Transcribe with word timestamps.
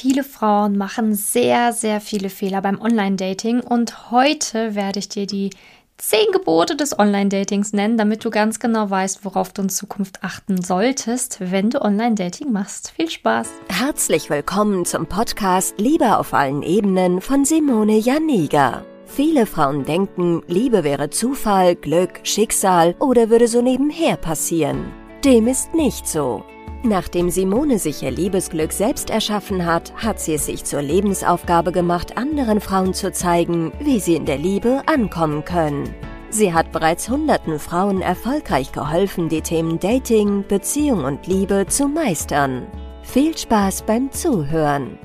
Viele 0.00 0.24
Frauen 0.24 0.78
machen 0.78 1.14
sehr, 1.14 1.74
sehr 1.74 2.00
viele 2.00 2.30
Fehler 2.30 2.62
beim 2.62 2.80
Online-Dating 2.80 3.60
und 3.60 4.10
heute 4.10 4.74
werde 4.74 4.98
ich 4.98 5.10
dir 5.10 5.26
die 5.26 5.50
zehn 5.98 6.24
Gebote 6.32 6.74
des 6.74 6.98
Online-Datings 6.98 7.74
nennen, 7.74 7.98
damit 7.98 8.24
du 8.24 8.30
ganz 8.30 8.58
genau 8.60 8.88
weißt, 8.88 9.26
worauf 9.26 9.52
du 9.52 9.60
in 9.60 9.68
Zukunft 9.68 10.24
achten 10.24 10.62
solltest, 10.62 11.36
wenn 11.52 11.68
du 11.68 11.82
Online-Dating 11.82 12.50
machst. 12.50 12.92
Viel 12.92 13.10
Spaß! 13.10 13.50
Herzlich 13.68 14.30
willkommen 14.30 14.86
zum 14.86 15.04
Podcast 15.04 15.74
Liebe 15.76 16.16
auf 16.16 16.32
allen 16.32 16.62
Ebenen 16.62 17.20
von 17.20 17.44
Simone 17.44 17.98
Janiga. 17.98 18.86
Viele 19.04 19.44
Frauen 19.44 19.84
denken, 19.84 20.40
Liebe 20.46 20.82
wäre 20.82 21.10
Zufall, 21.10 21.76
Glück, 21.76 22.20
Schicksal 22.22 22.94
oder 23.00 23.28
würde 23.28 23.48
so 23.48 23.60
nebenher 23.60 24.16
passieren. 24.16 24.94
Dem 25.26 25.46
ist 25.46 25.74
nicht 25.74 26.08
so. 26.08 26.42
Nachdem 26.82 27.28
Simone 27.28 27.78
sich 27.78 28.02
ihr 28.02 28.10
Liebesglück 28.10 28.72
selbst 28.72 29.10
erschaffen 29.10 29.66
hat, 29.66 29.92
hat 29.96 30.18
sie 30.18 30.34
es 30.34 30.46
sich 30.46 30.64
zur 30.64 30.80
Lebensaufgabe 30.80 31.72
gemacht, 31.72 32.16
anderen 32.16 32.60
Frauen 32.60 32.94
zu 32.94 33.12
zeigen, 33.12 33.72
wie 33.80 34.00
sie 34.00 34.14
in 34.14 34.24
der 34.24 34.38
Liebe 34.38 34.82
ankommen 34.86 35.44
können. 35.44 35.94
Sie 36.30 36.54
hat 36.54 36.72
bereits 36.72 37.10
hunderten 37.10 37.58
Frauen 37.58 38.00
erfolgreich 38.00 38.72
geholfen, 38.72 39.28
die 39.28 39.42
Themen 39.42 39.78
Dating, 39.78 40.44
Beziehung 40.48 41.04
und 41.04 41.26
Liebe 41.26 41.66
zu 41.68 41.86
meistern. 41.86 42.66
Viel 43.02 43.36
Spaß 43.36 43.82
beim 43.82 44.10
Zuhören! 44.10 44.98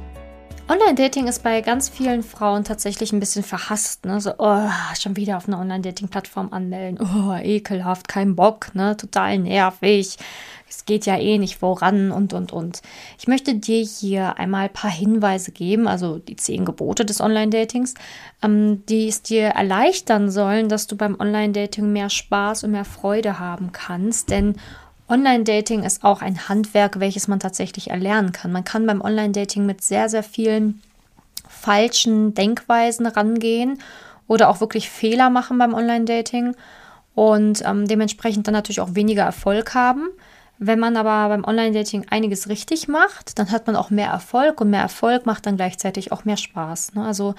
Online-Dating 0.67 1.27
ist 1.27 1.43
bei 1.43 1.61
ganz 1.61 1.89
vielen 1.89 2.23
Frauen 2.23 2.63
tatsächlich 2.63 3.13
ein 3.13 3.19
bisschen 3.19 3.43
verhasst. 3.43 4.03
Ne? 4.03 4.19
So, 4.19 4.31
oh, 4.39 4.67
schon 4.99 5.15
wieder 5.15 5.37
auf 5.37 5.47
einer 5.47 5.59
Online-Dating-Plattform 5.59 6.51
anmelden. 6.51 6.99
Oh, 6.99 7.35
ekelhaft, 7.35 8.07
kein 8.07 8.35
Bock, 8.35 8.73
ne? 8.73 8.97
total 8.97 9.37
nervig 9.37 10.17
es 10.67 10.85
geht 10.85 11.05
ja 11.05 11.17
eh 11.17 11.37
nicht 11.37 11.57
voran 11.57 12.11
und, 12.11 12.33
und, 12.33 12.51
und. 12.51 12.81
Ich 13.19 13.27
möchte 13.27 13.55
dir 13.55 13.83
hier 13.83 14.37
einmal 14.37 14.65
ein 14.65 14.73
paar 14.73 14.91
Hinweise 14.91 15.51
geben, 15.51 15.87
also 15.87 16.17
die 16.17 16.35
zehn 16.35 16.65
Gebote 16.65 17.05
des 17.05 17.21
Online-Datings, 17.21 17.93
ähm, 18.41 18.83
die 18.87 19.07
es 19.07 19.21
dir 19.21 19.47
erleichtern 19.47 20.31
sollen, 20.31 20.69
dass 20.69 20.87
du 20.87 20.95
beim 20.95 21.19
Online-Dating 21.19 21.91
mehr 21.91 22.09
Spaß 22.09 22.63
und 22.63 22.71
mehr 22.71 22.85
Freude 22.85 23.39
haben 23.39 23.71
kannst, 23.71 24.31
denn 24.31 24.55
Online-Dating 25.07 25.83
ist 25.83 26.03
auch 26.03 26.21
ein 26.21 26.49
Handwerk, 26.49 26.99
welches 26.99 27.27
man 27.27 27.39
tatsächlich 27.39 27.91
erlernen 27.91 28.31
kann. 28.31 28.51
Man 28.51 28.63
kann 28.63 28.87
beim 28.87 29.01
Online-Dating 29.01 29.65
mit 29.65 29.83
sehr, 29.83 30.09
sehr 30.09 30.23
vielen 30.23 30.81
falschen 31.47 32.33
Denkweisen 32.33 33.05
rangehen 33.05 33.79
oder 34.27 34.49
auch 34.49 34.61
wirklich 34.61 34.89
Fehler 34.89 35.29
machen 35.29 35.59
beim 35.59 35.75
Online-Dating 35.75 36.55
und 37.13 37.63
ähm, 37.65 37.87
dementsprechend 37.87 38.47
dann 38.47 38.53
natürlich 38.53 38.81
auch 38.81 38.95
weniger 38.95 39.23
Erfolg 39.23 39.75
haben. 39.75 40.09
Wenn 40.57 40.79
man 40.79 40.95
aber 40.95 41.27
beim 41.29 41.43
Online-Dating 41.43 42.07
einiges 42.09 42.47
richtig 42.47 42.87
macht, 42.87 43.37
dann 43.37 43.51
hat 43.51 43.67
man 43.67 43.75
auch 43.75 43.89
mehr 43.89 44.07
Erfolg 44.07 44.61
und 44.61 44.69
mehr 44.69 44.81
Erfolg 44.81 45.25
macht 45.25 45.45
dann 45.45 45.57
gleichzeitig 45.57 46.11
auch 46.13 46.23
mehr 46.23 46.37
Spaß. 46.37 46.93
Ne? 46.95 47.05
Also 47.05 47.35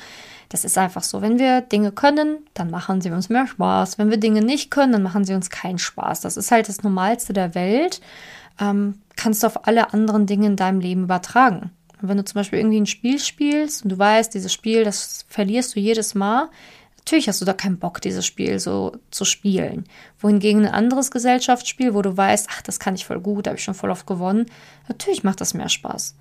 das 0.51 0.65
ist 0.65 0.77
einfach 0.77 1.03
so. 1.03 1.23
Wenn 1.23 1.39
wir 1.39 1.63
Dinge 1.63 1.93
können, 1.93 2.39
dann 2.53 2.71
machen 2.71 3.01
sie 3.01 3.11
uns 3.11 3.31
mehr 3.31 3.47
Spaß. 3.47 3.99
Wenn 3.99 4.11
wir 4.11 4.19
Dinge 4.19 4.43
nicht 4.43 4.71
können, 4.71 4.93
dann 4.93 5.03
machen 5.03 5.25
sie 5.25 5.35
uns 5.35 5.49
keinen 5.49 5.79
Spaß. 5.79 6.21
Das 6.21 6.37
ist 6.37 6.51
halt 6.51 6.69
das 6.69 6.83
Normalste 6.83 7.33
der 7.33 7.55
Welt. 7.55 8.03
Ähm, 8.61 9.01
kannst 9.17 9.43
du 9.43 9.47
auf 9.47 9.67
alle 9.67 9.95
anderen 9.95 10.27
Dinge 10.27 10.47
in 10.47 10.57
deinem 10.57 10.81
Leben 10.81 11.05
übertragen. 11.05 11.71
Wenn 12.03 12.19
du 12.19 12.25
zum 12.25 12.35
Beispiel 12.35 12.59
irgendwie 12.59 12.81
ein 12.81 12.87
Spiel 12.87 13.19
spielst 13.19 13.83
und 13.83 13.91
du 13.91 13.99
weißt, 13.99 14.35
dieses 14.35 14.53
Spiel, 14.53 14.85
das 14.85 15.25
verlierst 15.29 15.75
du 15.75 15.81
jedes 15.81 16.15
Mal, 16.15 16.51
Natürlich 17.07 17.29
hast 17.29 17.41
du 17.41 17.45
da 17.45 17.53
keinen 17.53 17.79
Bock, 17.79 18.01
dieses 18.01 18.27
Spiel 18.27 18.59
so 18.59 18.97
zu 19.13 19.25
spielen. 19.25 19.85
Wohingegen 20.19 20.67
ein 20.67 20.75
anderes 20.75 21.13
Gesellschaftsspiel, 21.13 21.95
wo 21.95 22.03
du 22.03 22.17
weißt, 22.17 22.49
ach, 22.51 22.63
das 22.63 22.81
kann 22.81 22.97
ich 22.97 23.07
voll 23.07 23.21
gut, 23.21 23.47
da 23.47 23.51
habe 23.51 23.59
ich 23.59 23.65
schon 23.65 23.75
voll 23.75 23.93
oft 23.93 24.09
gewonnen, 24.09 24.47
natürlich 24.89 25.23
macht 25.23 25.41
das 25.41 25.55
mehr 25.55 25.69
Spaß. 25.69 26.17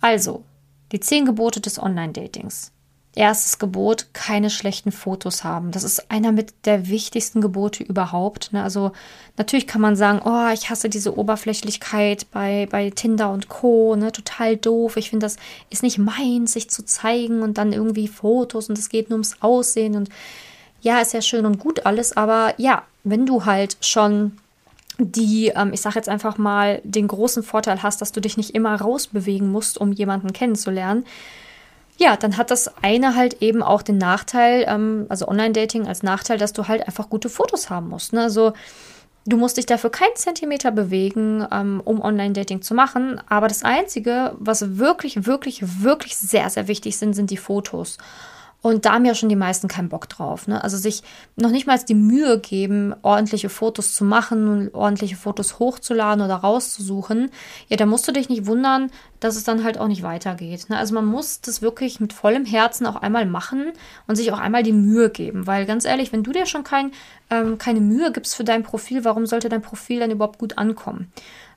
Also, 0.00 0.44
die 0.92 1.00
zehn 1.00 1.24
Gebote 1.24 1.60
des 1.60 1.82
Online-Datings 1.82 2.70
erstes 3.14 3.58
Gebot, 3.58 4.08
keine 4.12 4.50
schlechten 4.50 4.92
Fotos 4.92 5.42
haben. 5.42 5.70
Das 5.72 5.82
ist 5.82 6.10
einer 6.10 6.30
mit 6.30 6.66
der 6.66 6.88
wichtigsten 6.88 7.40
Gebote 7.40 7.82
überhaupt. 7.82 8.52
Ne? 8.52 8.62
Also 8.62 8.92
natürlich 9.36 9.66
kann 9.66 9.80
man 9.80 9.96
sagen, 9.96 10.20
oh, 10.24 10.52
ich 10.52 10.70
hasse 10.70 10.88
diese 10.88 11.16
Oberflächlichkeit 11.18 12.30
bei, 12.30 12.68
bei 12.70 12.90
Tinder 12.90 13.30
und 13.32 13.48
Co. 13.48 13.96
Ne? 13.96 14.12
Total 14.12 14.56
doof. 14.56 14.96
Ich 14.96 15.10
finde, 15.10 15.26
das 15.26 15.36
ist 15.70 15.82
nicht 15.82 15.98
meins, 15.98 16.52
sich 16.52 16.70
zu 16.70 16.84
zeigen 16.84 17.42
und 17.42 17.58
dann 17.58 17.72
irgendwie 17.72 18.08
Fotos 18.08 18.68
und 18.68 18.78
es 18.78 18.88
geht 18.88 19.10
nur 19.10 19.16
ums 19.16 19.36
Aussehen 19.40 19.96
und 19.96 20.10
ja, 20.80 21.00
ist 21.00 21.12
ja 21.12 21.22
schön 21.22 21.44
und 21.44 21.58
gut 21.58 21.86
alles, 21.86 22.16
aber 22.16 22.54
ja, 22.56 22.82
wenn 23.02 23.26
du 23.26 23.44
halt 23.44 23.78
schon 23.80 24.38
die, 24.98 25.52
ähm, 25.54 25.72
ich 25.72 25.80
sage 25.80 25.96
jetzt 25.96 26.08
einfach 26.08 26.38
mal, 26.38 26.80
den 26.84 27.08
großen 27.08 27.42
Vorteil 27.42 27.82
hast, 27.82 28.00
dass 28.00 28.12
du 28.12 28.20
dich 28.20 28.36
nicht 28.36 28.54
immer 28.54 28.74
rausbewegen 28.80 29.50
musst, 29.50 29.78
um 29.78 29.92
jemanden 29.92 30.32
kennenzulernen, 30.32 31.04
ja, 31.98 32.16
dann 32.16 32.36
hat 32.36 32.50
das 32.50 32.70
eine 32.82 33.16
halt 33.16 33.42
eben 33.42 33.62
auch 33.62 33.82
den 33.82 33.98
Nachteil, 33.98 34.64
ähm, 34.68 35.06
also 35.08 35.26
Online-Dating 35.26 35.88
als 35.88 36.02
Nachteil, 36.04 36.38
dass 36.38 36.52
du 36.52 36.68
halt 36.68 36.86
einfach 36.86 37.10
gute 37.10 37.28
Fotos 37.28 37.70
haben 37.70 37.88
musst. 37.88 38.12
Ne? 38.12 38.22
Also 38.22 38.52
du 39.26 39.36
musst 39.36 39.56
dich 39.56 39.66
dafür 39.66 39.90
keinen 39.90 40.14
Zentimeter 40.14 40.70
bewegen, 40.70 41.44
ähm, 41.50 41.82
um 41.84 42.00
Online-Dating 42.00 42.62
zu 42.62 42.72
machen. 42.74 43.20
Aber 43.28 43.48
das 43.48 43.64
Einzige, 43.64 44.32
was 44.38 44.78
wirklich, 44.78 45.26
wirklich, 45.26 45.82
wirklich 45.82 46.16
sehr, 46.16 46.48
sehr 46.50 46.68
wichtig 46.68 46.96
sind, 46.96 47.14
sind 47.14 47.30
die 47.30 47.36
Fotos. 47.36 47.98
Und 48.60 48.86
da 48.86 48.94
haben 48.94 49.04
ja 49.04 49.14
schon 49.14 49.28
die 49.28 49.36
meisten 49.36 49.68
keinen 49.68 49.88
Bock 49.88 50.08
drauf. 50.08 50.48
Ne? 50.48 50.62
Also 50.62 50.76
sich 50.76 51.02
noch 51.36 51.50
nicht 51.50 51.68
mal 51.68 51.78
die 51.78 51.94
Mühe 51.94 52.40
geben, 52.40 52.92
ordentliche 53.02 53.48
Fotos 53.48 53.94
zu 53.94 54.04
machen 54.04 54.48
und 54.48 54.74
ordentliche 54.74 55.14
Fotos 55.14 55.60
hochzuladen 55.60 56.24
oder 56.24 56.36
rauszusuchen. 56.36 57.30
Ja, 57.68 57.76
da 57.76 57.86
musst 57.86 58.08
du 58.08 58.12
dich 58.12 58.28
nicht 58.28 58.46
wundern, 58.46 58.90
dass 59.20 59.36
es 59.36 59.44
dann 59.44 59.62
halt 59.62 59.78
auch 59.78 59.86
nicht 59.86 60.02
weitergeht. 60.02 60.68
Ne? 60.70 60.76
Also 60.76 60.92
man 60.94 61.06
muss 61.06 61.40
das 61.40 61.62
wirklich 61.62 62.00
mit 62.00 62.12
vollem 62.12 62.44
Herzen 62.44 62.86
auch 62.86 62.96
einmal 62.96 63.26
machen 63.26 63.72
und 64.08 64.16
sich 64.16 64.32
auch 64.32 64.40
einmal 64.40 64.64
die 64.64 64.72
Mühe 64.72 65.10
geben. 65.10 65.46
Weil 65.46 65.64
ganz 65.64 65.84
ehrlich, 65.84 66.12
wenn 66.12 66.24
du 66.24 66.32
dir 66.32 66.46
schon 66.46 66.64
kein, 66.64 66.90
ähm, 67.30 67.58
keine 67.58 67.80
Mühe 67.80 68.10
gibst 68.10 68.34
für 68.34 68.44
dein 68.44 68.64
Profil, 68.64 69.04
warum 69.04 69.26
sollte 69.26 69.48
dein 69.48 69.62
Profil 69.62 70.00
dann 70.00 70.10
überhaupt 70.10 70.38
gut 70.38 70.58
ankommen? 70.58 71.12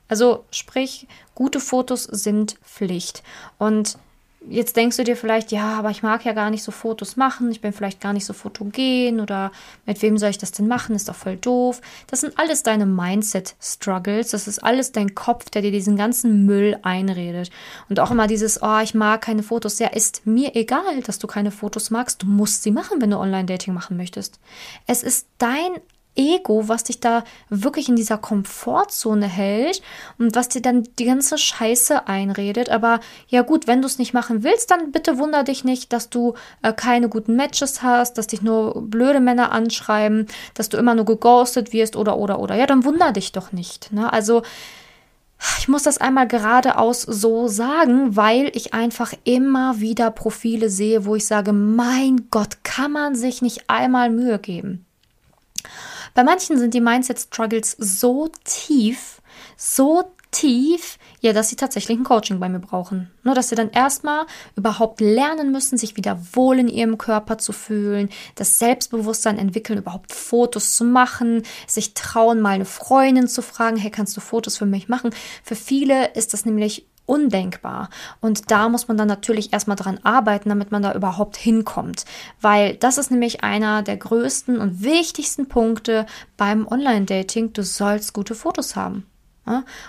Also 0.06 0.44
sprich, 0.52 1.08
gute 1.34 1.58
Fotos 1.58 2.04
sind 2.04 2.58
Pflicht. 2.62 3.24
Und 3.58 3.96
Jetzt 4.48 4.76
denkst 4.76 4.96
du 4.96 5.04
dir 5.04 5.16
vielleicht, 5.16 5.52
ja, 5.52 5.78
aber 5.78 5.90
ich 5.90 6.02
mag 6.02 6.24
ja 6.24 6.32
gar 6.32 6.50
nicht 6.50 6.64
so 6.64 6.72
Fotos 6.72 7.16
machen, 7.16 7.50
ich 7.50 7.60
bin 7.60 7.72
vielleicht 7.72 8.00
gar 8.00 8.12
nicht 8.12 8.24
so 8.24 8.32
fotogen 8.32 9.20
oder 9.20 9.52
mit 9.86 10.02
wem 10.02 10.18
soll 10.18 10.30
ich 10.30 10.38
das 10.38 10.50
denn 10.50 10.66
machen, 10.66 10.96
ist 10.96 11.08
doch 11.08 11.14
voll 11.14 11.36
doof. 11.36 11.80
Das 12.08 12.22
sind 12.22 12.38
alles 12.38 12.62
deine 12.62 12.84
Mindset-Struggles, 12.84 14.30
das 14.30 14.48
ist 14.48 14.58
alles 14.58 14.90
dein 14.90 15.14
Kopf, 15.14 15.48
der 15.50 15.62
dir 15.62 15.70
diesen 15.70 15.96
ganzen 15.96 16.44
Müll 16.44 16.76
einredet. 16.82 17.50
Und 17.88 18.00
auch 18.00 18.10
immer 18.10 18.26
dieses, 18.26 18.62
oh, 18.62 18.80
ich 18.82 18.94
mag 18.94 19.22
keine 19.22 19.44
Fotos, 19.44 19.78
ja, 19.78 19.88
ist 19.88 20.26
mir 20.26 20.56
egal, 20.56 21.00
dass 21.06 21.18
du 21.18 21.26
keine 21.28 21.52
Fotos 21.52 21.90
magst, 21.90 22.22
du 22.22 22.26
musst 22.26 22.64
sie 22.64 22.72
machen, 22.72 23.00
wenn 23.00 23.10
du 23.10 23.18
Online-Dating 23.18 23.72
machen 23.72 23.96
möchtest. 23.96 24.40
Es 24.86 25.02
ist 25.02 25.28
dein 25.38 25.70
Ego, 26.14 26.68
was 26.68 26.84
dich 26.84 27.00
da 27.00 27.24
wirklich 27.48 27.88
in 27.88 27.96
dieser 27.96 28.18
Komfortzone 28.18 29.26
hält 29.26 29.82
und 30.18 30.34
was 30.36 30.48
dir 30.48 30.60
dann 30.60 30.86
die 30.98 31.06
ganze 31.06 31.38
Scheiße 31.38 32.06
einredet. 32.06 32.68
Aber 32.68 33.00
ja 33.28 33.42
gut, 33.42 33.66
wenn 33.66 33.80
du 33.80 33.86
es 33.86 33.98
nicht 33.98 34.12
machen 34.12 34.42
willst, 34.42 34.70
dann 34.70 34.92
bitte 34.92 35.18
wunder 35.18 35.42
dich 35.42 35.64
nicht, 35.64 35.92
dass 35.92 36.10
du 36.10 36.34
äh, 36.62 36.72
keine 36.72 37.08
guten 37.08 37.36
Matches 37.36 37.82
hast, 37.82 38.18
dass 38.18 38.26
dich 38.26 38.42
nur 38.42 38.82
blöde 38.82 39.20
Männer 39.20 39.52
anschreiben, 39.52 40.26
dass 40.54 40.68
du 40.68 40.76
immer 40.76 40.94
nur 40.94 41.04
geghostet 41.04 41.72
wirst 41.72 41.96
oder 41.96 42.18
oder 42.18 42.38
oder. 42.38 42.56
Ja, 42.56 42.66
dann 42.66 42.84
wunder 42.84 43.12
dich 43.12 43.32
doch 43.32 43.52
nicht. 43.52 43.92
Ne? 43.92 44.12
Also 44.12 44.42
ich 45.58 45.68
muss 45.68 45.82
das 45.82 45.98
einmal 45.98 46.28
geradeaus 46.28 47.02
so 47.02 47.48
sagen, 47.48 48.16
weil 48.16 48.50
ich 48.54 48.74
einfach 48.74 49.12
immer 49.24 49.80
wieder 49.80 50.10
Profile 50.10 50.68
sehe, 50.68 51.04
wo 51.04 51.16
ich 51.16 51.26
sage, 51.26 51.52
mein 51.52 52.28
Gott, 52.30 52.62
kann 52.62 52.92
man 52.92 53.14
sich 53.14 53.42
nicht 53.42 53.68
einmal 53.68 54.10
Mühe 54.10 54.38
geben. 54.38 54.86
Bei 56.14 56.24
manchen 56.24 56.58
sind 56.58 56.74
die 56.74 56.80
Mindset-Struggles 56.80 57.76
so 57.78 58.30
tief, 58.44 59.22
so 59.56 60.04
tief, 60.32 60.98
ja, 61.20 61.32
dass 61.32 61.50
sie 61.50 61.56
tatsächlich 61.56 61.96
ein 61.96 62.04
Coaching 62.04 62.40
bei 62.40 62.48
mir 62.48 62.58
brauchen. 62.58 63.10
Nur, 63.22 63.34
dass 63.34 63.50
sie 63.50 63.54
dann 63.54 63.70
erstmal 63.70 64.26
überhaupt 64.56 65.00
lernen 65.00 65.52
müssen, 65.52 65.78
sich 65.78 65.96
wieder 65.96 66.18
wohl 66.32 66.58
in 66.58 66.68
ihrem 66.68 66.98
Körper 66.98 67.38
zu 67.38 67.52
fühlen, 67.52 68.08
das 68.34 68.58
Selbstbewusstsein 68.58 69.38
entwickeln, 69.38 69.78
überhaupt 69.78 70.12
Fotos 70.12 70.74
zu 70.74 70.84
machen, 70.84 71.42
sich 71.66 71.94
trauen, 71.94 72.40
mal 72.40 72.54
eine 72.54 72.64
Freundin 72.64 73.28
zu 73.28 73.42
fragen, 73.42 73.76
hey, 73.76 73.90
kannst 73.90 74.16
du 74.16 74.20
Fotos 74.20 74.56
für 74.56 74.66
mich 74.66 74.88
machen? 74.88 75.14
Für 75.44 75.54
viele 75.54 76.12
ist 76.14 76.32
das 76.32 76.44
nämlich 76.44 76.86
undenkbar. 77.12 77.90
Und 78.22 78.50
da 78.50 78.70
muss 78.70 78.88
man 78.88 78.96
dann 78.96 79.08
natürlich 79.08 79.52
erstmal 79.52 79.76
dran 79.76 80.00
arbeiten, 80.02 80.48
damit 80.48 80.72
man 80.72 80.82
da 80.82 80.94
überhaupt 80.94 81.36
hinkommt. 81.36 82.06
Weil 82.40 82.76
das 82.76 82.96
ist 82.96 83.10
nämlich 83.10 83.44
einer 83.44 83.82
der 83.82 83.98
größten 83.98 84.58
und 84.58 84.82
wichtigsten 84.82 85.46
Punkte 85.46 86.06
beim 86.38 86.66
Online-Dating. 86.66 87.52
Du 87.52 87.62
sollst 87.62 88.14
gute 88.14 88.34
Fotos 88.34 88.76
haben. 88.76 89.06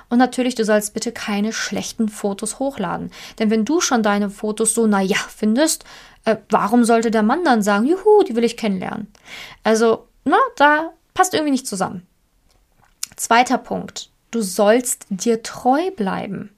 Und 0.10 0.18
natürlich, 0.18 0.56
du 0.56 0.66
sollst 0.66 0.94
bitte 0.94 1.12
keine 1.12 1.54
schlechten 1.54 2.10
Fotos 2.10 2.60
hochladen. 2.60 3.12
Denn 3.40 3.50
wenn 3.50 3.66
du 3.66 3.80
schon 3.80 4.04
deine 4.04 4.30
Fotos 4.30 4.74
so, 4.74 4.86
naja, 4.88 5.18
findest, 5.30 5.86
äh, 6.26 6.38
warum 6.50 6.84
sollte 6.84 7.12
der 7.12 7.24
Mann 7.24 7.46
dann 7.46 7.62
sagen, 7.62 7.86
juhu, 7.86 8.24
die 8.28 8.36
will 8.36 8.44
ich 8.44 8.58
kennenlernen? 8.58 9.08
Also, 9.64 10.08
na, 10.26 10.38
da 10.58 10.92
passt 11.14 11.34
irgendwie 11.34 11.52
nicht 11.52 11.68
zusammen. 11.68 12.06
Zweiter 13.16 13.60
Punkt. 13.60 14.10
Du 14.32 14.42
sollst 14.42 15.06
dir 15.10 15.44
treu 15.44 15.92
bleiben. 15.92 16.50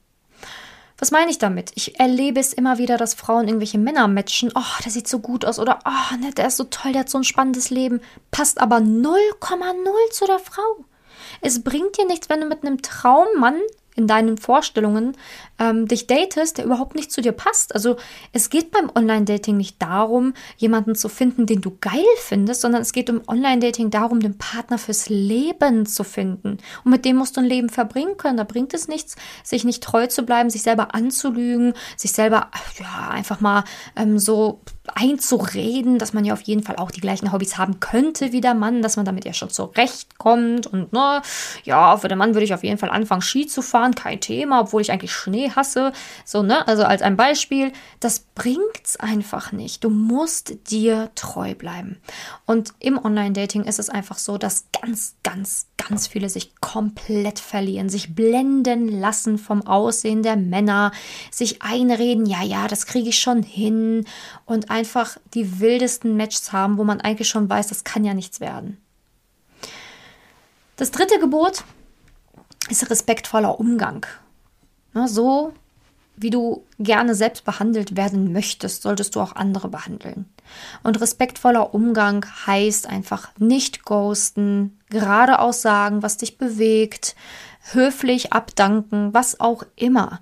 Was 0.97 1.11
meine 1.11 1.29
ich 1.29 1.37
damit? 1.37 1.71
Ich 1.75 1.99
erlebe 1.99 2.39
es 2.39 2.53
immer 2.53 2.77
wieder, 2.77 2.97
dass 2.97 3.15
Frauen 3.15 3.47
irgendwelche 3.47 3.77
Männer 3.77 4.07
matchen. 4.07 4.51
Oh, 4.55 4.81
der 4.83 4.91
sieht 4.91 5.07
so 5.07 5.19
gut 5.19 5.43
aus. 5.43 5.59
Oder, 5.59 5.79
oh, 5.85 6.17
ne, 6.17 6.31
der 6.31 6.47
ist 6.47 6.57
so 6.57 6.63
toll, 6.65 6.93
der 6.93 7.01
hat 7.01 7.09
so 7.09 7.17
ein 7.17 7.25
spannendes 7.25 7.69
Leben. 7.69 7.99
Passt 8.31 8.61
aber 8.61 8.77
0,0 8.77 9.11
zu 10.11 10.25
der 10.25 10.39
Frau. 10.39 10.85
Es 11.41 11.63
bringt 11.63 11.97
dir 11.97 12.05
nichts, 12.05 12.29
wenn 12.29 12.41
du 12.41 12.47
mit 12.47 12.63
einem 12.63 12.81
Traummann 12.81 13.59
in 13.95 14.07
deinen 14.07 14.37
Vorstellungen 14.37 15.15
ähm, 15.57 15.87
dich 15.87 16.07
datest, 16.07 16.57
der 16.57 16.65
überhaupt 16.65 16.95
nicht 16.95 17.11
zu 17.11 17.21
dir 17.21 17.31
passt. 17.31 17.73
Also 17.73 17.95
es 18.33 18.49
geht 18.49 18.71
beim 18.71 18.91
Online-Dating 18.93 19.57
nicht 19.57 19.81
darum, 19.81 20.33
jemanden 20.57 20.95
zu 20.95 21.09
finden, 21.09 21.45
den 21.45 21.61
du 21.61 21.77
geil 21.79 22.03
findest, 22.19 22.61
sondern 22.61 22.81
es 22.81 22.91
geht 22.91 23.09
um 23.09 23.21
Online-Dating 23.27 23.89
darum, 23.89 24.19
den 24.19 24.37
Partner 24.37 24.77
fürs 24.77 25.09
Leben 25.09 25.85
zu 25.85 26.03
finden. 26.03 26.57
Und 26.83 26.91
mit 26.91 27.05
dem 27.05 27.15
musst 27.15 27.37
du 27.37 27.41
ein 27.41 27.47
Leben 27.47 27.69
verbringen 27.69 28.17
können. 28.17 28.37
Da 28.37 28.43
bringt 28.43 28.73
es 28.73 28.87
nichts, 28.87 29.15
sich 29.43 29.63
nicht 29.63 29.83
treu 29.83 30.07
zu 30.07 30.23
bleiben, 30.23 30.49
sich 30.49 30.63
selber 30.63 30.93
anzulügen, 30.93 31.73
sich 31.95 32.11
selber 32.11 32.49
ja 32.79 33.09
einfach 33.09 33.39
mal 33.39 33.63
ähm, 33.95 34.19
so 34.19 34.59
einzureden, 34.93 35.97
dass 35.97 36.13
man 36.13 36.25
ja 36.25 36.33
auf 36.33 36.41
jeden 36.41 36.63
Fall 36.63 36.75
auch 36.75 36.91
die 36.91 37.01
gleichen 37.01 37.31
Hobbys 37.31 37.57
haben 37.57 37.79
könnte 37.79 38.31
wie 38.31 38.41
der 38.41 38.53
Mann, 38.53 38.81
dass 38.81 38.97
man 38.97 39.05
damit 39.05 39.25
ja 39.25 39.33
schon 39.33 39.49
zurechtkommt 39.49 40.67
und 40.67 40.93
ne, 40.93 41.21
ja, 41.63 41.97
für 41.97 42.07
den 42.07 42.17
Mann 42.17 42.33
würde 42.33 42.45
ich 42.45 42.53
auf 42.53 42.63
jeden 42.63 42.77
Fall 42.77 42.89
anfangen, 42.89 43.21
Ski 43.21 43.47
zu 43.47 43.61
fahren, 43.61 43.95
kein 43.95 44.19
Thema, 44.19 44.61
obwohl 44.61 44.81
ich 44.81 44.91
eigentlich 44.91 45.13
Schnee 45.13 45.51
hasse. 45.55 45.91
So, 46.23 46.43
ne? 46.43 46.67
Also 46.67 46.83
als 46.83 47.01
ein 47.01 47.17
Beispiel, 47.17 47.71
das 47.99 48.19
bringt's 48.35 48.97
einfach 48.97 49.51
nicht. 49.51 49.83
Du 49.83 49.89
musst 49.89 50.69
dir 50.69 51.11
treu 51.15 51.55
bleiben. 51.55 51.97
Und 52.45 52.73
im 52.79 53.03
Online-Dating 53.03 53.63
ist 53.63 53.79
es 53.79 53.89
einfach 53.89 54.17
so, 54.17 54.37
dass 54.37 54.65
ganz, 54.81 55.15
ganz, 55.23 55.67
ganz 55.77 56.07
viele 56.07 56.29
sich 56.29 56.55
komplett 56.61 57.39
verlieren, 57.39 57.89
sich 57.89 58.15
blenden 58.15 58.87
lassen 58.87 59.37
vom 59.37 59.65
Aussehen 59.65 60.23
der 60.23 60.35
Männer, 60.35 60.91
sich 61.31 61.61
einreden, 61.61 62.25
ja, 62.25 62.43
ja, 62.43 62.67
das 62.67 62.85
kriege 62.85 63.09
ich 63.09 63.19
schon 63.19 63.43
hin 63.43 64.05
und 64.45 64.71
einfach 64.75 65.17
die 65.33 65.61
wildesten 65.61 66.17
Matches 66.17 66.51
haben, 66.51 66.77
wo 66.77 66.83
man 66.83 66.99
eigentlich 66.99 67.29
schon 67.29 67.49
weiß, 67.49 67.67
das 67.67 67.85
kann 67.85 68.03
ja 68.03 68.13
nichts 68.13 68.41
werden. 68.41 68.77
Das 70.75 70.91
dritte 70.91 71.17
Gebot 71.19 71.63
ist 72.69 72.89
respektvoller 72.89 73.57
Umgang. 73.59 74.05
so 75.07 75.53
wie 76.17 76.29
du 76.29 76.63
gerne 76.79 77.13
selbst 77.13 77.43
behandelt 77.43 77.97
werden 77.97 78.31
möchtest, 78.31 78.83
solltest 78.83 79.15
du 79.15 79.21
auch 79.21 79.35
andere 79.35 79.67
behandeln. 79.67 80.25
Und 80.81 81.01
respektvoller 81.01 81.73
Umgang 81.73 82.25
heißt 82.47 82.87
einfach 82.87 83.31
nicht 83.37 83.83
ghosten, 83.83 84.79
geradeaus 84.89 85.61
sagen, 85.61 86.03
was 86.03 86.15
dich 86.15 86.37
bewegt, 86.37 87.15
höflich 87.71 88.31
abdanken, 88.31 89.13
was 89.13 89.41
auch 89.41 89.63
immer. 89.75 90.21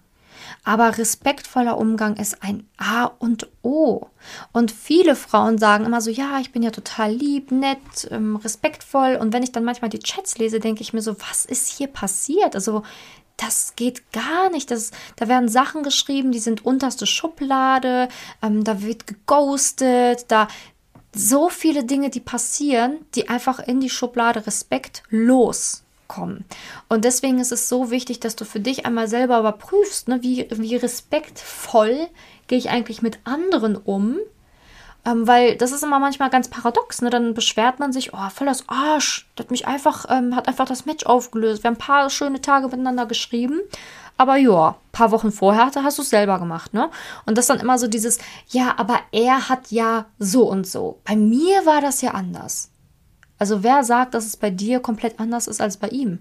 Aber 0.63 0.97
respektvoller 0.97 1.77
Umgang 1.77 2.15
ist 2.15 2.41
ein 2.41 2.67
A 2.77 3.05
und 3.05 3.49
O. 3.63 4.07
Und 4.53 4.71
viele 4.71 5.15
Frauen 5.15 5.57
sagen 5.57 5.85
immer 5.85 5.99
so, 5.99 6.09
ja, 6.09 6.39
ich 6.39 6.51
bin 6.51 6.63
ja 6.63 6.71
total 6.71 7.11
lieb, 7.11 7.51
nett, 7.51 8.07
ähm, 8.11 8.37
respektvoll. 8.37 9.17
Und 9.19 9.33
wenn 9.33 9.43
ich 9.43 9.51
dann 9.51 9.65
manchmal 9.65 9.89
die 9.89 9.99
Chats 9.99 10.37
lese, 10.37 10.61
denke 10.61 10.81
ich 10.81 10.93
mir 10.93 11.01
so, 11.01 11.19
was 11.19 11.45
ist 11.45 11.67
hier 11.67 11.87
passiert? 11.87 12.55
Also 12.55 12.83
das 13.35 13.75
geht 13.75 14.11
gar 14.13 14.49
nicht. 14.51 14.71
Das, 14.71 14.91
da 15.17 15.27
werden 15.27 15.49
Sachen 15.49 15.83
geschrieben, 15.83 16.31
die 16.31 16.39
sind 16.39 16.65
unterste 16.65 17.05
Schublade, 17.05 18.07
ähm, 18.41 18.63
da 18.63 18.81
wird 18.81 19.05
geghostet, 19.05 20.25
da 20.29 20.47
so 21.15 21.49
viele 21.49 21.83
Dinge, 21.83 22.09
die 22.09 22.21
passieren, 22.21 23.05
die 23.15 23.29
einfach 23.29 23.59
in 23.59 23.79
die 23.79 23.89
Schublade 23.89 24.47
respektlos 24.47 25.82
kommen. 26.13 26.45
Und 26.89 27.05
deswegen 27.05 27.39
ist 27.39 27.51
es 27.51 27.69
so 27.69 27.91
wichtig, 27.91 28.19
dass 28.19 28.35
du 28.35 28.45
für 28.45 28.59
dich 28.59 28.85
einmal 28.85 29.07
selber 29.07 29.39
überprüfst, 29.39 30.07
ne, 30.07 30.21
wie, 30.21 30.47
wie 30.51 30.75
respektvoll 30.75 32.07
gehe 32.47 32.57
ich 32.57 32.69
eigentlich 32.69 33.01
mit 33.01 33.19
anderen 33.23 33.75
um. 33.75 34.17
Ähm, 35.05 35.27
weil 35.27 35.57
das 35.57 35.73
ist 35.73 35.83
immer 35.83 35.99
manchmal 35.99 36.29
ganz 36.29 36.47
paradox, 36.47 37.01
ne? 37.01 37.09
Dann 37.09 37.33
beschwert 37.33 37.77
man 37.79 37.91
sich, 37.91 38.13
oh, 38.13 38.29
voll 38.33 38.47
das 38.47 38.69
Arsch. 38.69 39.27
Das 39.35 39.45
hat 39.45 39.51
mich 39.51 39.67
einfach, 39.67 40.05
ähm, 40.09 40.33
hat 40.33 40.47
einfach 40.47 40.65
das 40.65 40.85
Match 40.85 41.05
aufgelöst. 41.05 41.63
Wir 41.63 41.69
haben 41.69 41.75
ein 41.75 41.77
paar 41.77 42.09
schöne 42.09 42.39
Tage 42.39 42.67
miteinander 42.67 43.05
geschrieben. 43.05 43.59
Aber 44.15 44.37
ja, 44.37 44.77
paar 44.91 45.11
Wochen 45.11 45.31
vorher 45.31 45.71
hast 45.75 45.97
du 45.97 46.03
es 46.03 46.09
selber 46.09 46.39
gemacht, 46.39 46.73
ne? 46.73 46.89
Und 47.25 47.37
das 47.37 47.47
dann 47.47 47.59
immer 47.59 47.77
so 47.77 47.87
dieses, 47.87 48.19
ja, 48.47 48.75
aber 48.77 48.99
er 49.11 49.49
hat 49.49 49.71
ja 49.71 50.05
so 50.19 50.49
und 50.49 50.67
so. 50.67 50.99
Bei 51.03 51.15
mir 51.15 51.65
war 51.65 51.81
das 51.81 52.01
ja 52.01 52.11
anders. 52.11 52.69
Also 53.39 53.63
wer 53.63 53.83
sagt, 53.83 54.13
dass 54.13 54.25
es 54.25 54.37
bei 54.37 54.49
dir 54.49 54.79
komplett 54.79 55.19
anders 55.19 55.47
ist 55.47 55.61
als 55.61 55.77
bei 55.77 55.89
ihm? 55.89 56.19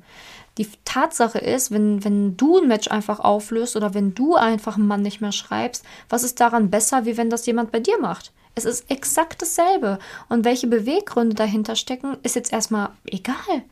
Die 0.59 0.69
Tatsache 0.85 1.38
ist, 1.38 1.70
wenn, 1.70 2.05
wenn 2.05 2.37
du 2.37 2.59
ein 2.59 2.69
Match 2.69 2.88
einfach 2.88 3.20
auflöst 3.20 3.76
oder 3.76 3.94
wenn 3.94 4.14
du 4.14 4.35
einfach 4.35 4.76
einen 4.76 4.87
Mann 4.87 5.03
nicht 5.03 5.20
mehr 5.20 5.32
schreibst, 5.32 5.85
was 6.09 6.25
ist 6.25 6.41
daran 6.41 6.70
besser, 6.70 7.05
wie 7.06 7.17
wenn 7.17 7.31
das 7.31 7.47
jemand 7.47 7.73
bei 7.73 7.81
dir 7.81 7.99
macht? 7.99 8.32
Es 8.55 8.67
ist 8.67 8.91
exakt 8.91 9.41
dasselbe. 9.41 9.99
Und 10.29 10.44
welche 10.44 10.67
Beweggründe 10.67 11.35
dahinter 11.35 11.75
stecken, 11.75 12.19
ist 12.23 12.37
jetzt 12.37 12.53
erstmal 12.53 12.91
egal 13.06 13.62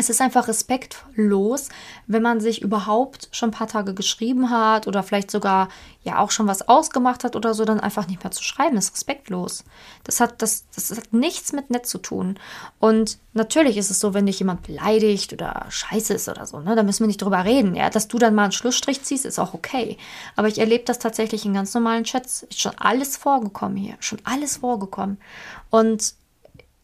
es 0.00 0.08
ist 0.08 0.22
einfach 0.22 0.48
respektlos, 0.48 1.68
wenn 2.06 2.22
man 2.22 2.40
sich 2.40 2.62
überhaupt 2.62 3.28
schon 3.32 3.50
ein 3.50 3.52
paar 3.52 3.68
Tage 3.68 3.92
geschrieben 3.92 4.48
hat 4.50 4.86
oder 4.86 5.02
vielleicht 5.02 5.30
sogar 5.30 5.68
ja 6.02 6.18
auch 6.18 6.30
schon 6.30 6.46
was 6.46 6.66
ausgemacht 6.68 7.22
hat 7.22 7.36
oder 7.36 7.52
so, 7.52 7.66
dann 7.66 7.80
einfach 7.80 8.08
nicht 8.08 8.24
mehr 8.24 8.30
zu 8.30 8.42
schreiben, 8.42 8.78
ist 8.78 8.94
respektlos. 8.94 9.64
Das 10.04 10.20
hat, 10.20 10.40
das, 10.40 10.64
das 10.74 10.90
hat 10.96 11.12
nichts 11.12 11.52
mit 11.52 11.68
nett 11.68 11.84
zu 11.84 11.98
tun. 11.98 12.38
Und 12.78 13.18
natürlich 13.34 13.76
ist 13.76 13.90
es 13.90 14.00
so, 14.00 14.14
wenn 14.14 14.24
dich 14.24 14.38
jemand 14.38 14.62
beleidigt 14.62 15.34
oder 15.34 15.66
scheiße 15.68 16.14
ist 16.14 16.30
oder 16.30 16.46
so, 16.46 16.60
ne, 16.60 16.74
da 16.74 16.82
müssen 16.82 17.00
wir 17.00 17.08
nicht 17.08 17.20
drüber 17.20 17.44
reden. 17.44 17.74
Ja, 17.74 17.90
dass 17.90 18.08
du 18.08 18.18
dann 18.18 18.34
mal 18.34 18.44
einen 18.44 18.52
Schlussstrich 18.52 19.02
ziehst, 19.02 19.26
ist 19.26 19.38
auch 19.38 19.52
okay. 19.52 19.98
Aber 20.34 20.48
ich 20.48 20.58
erlebe 20.58 20.84
das 20.84 20.98
tatsächlich 20.98 21.44
in 21.44 21.52
ganz 21.52 21.74
normalen 21.74 22.04
Chats. 22.04 22.44
Ist 22.44 22.60
schon 22.60 22.78
alles 22.78 23.18
vorgekommen 23.18 23.76
hier, 23.76 23.96
schon 24.00 24.20
alles 24.24 24.56
vorgekommen. 24.56 25.18
Und 25.68 26.14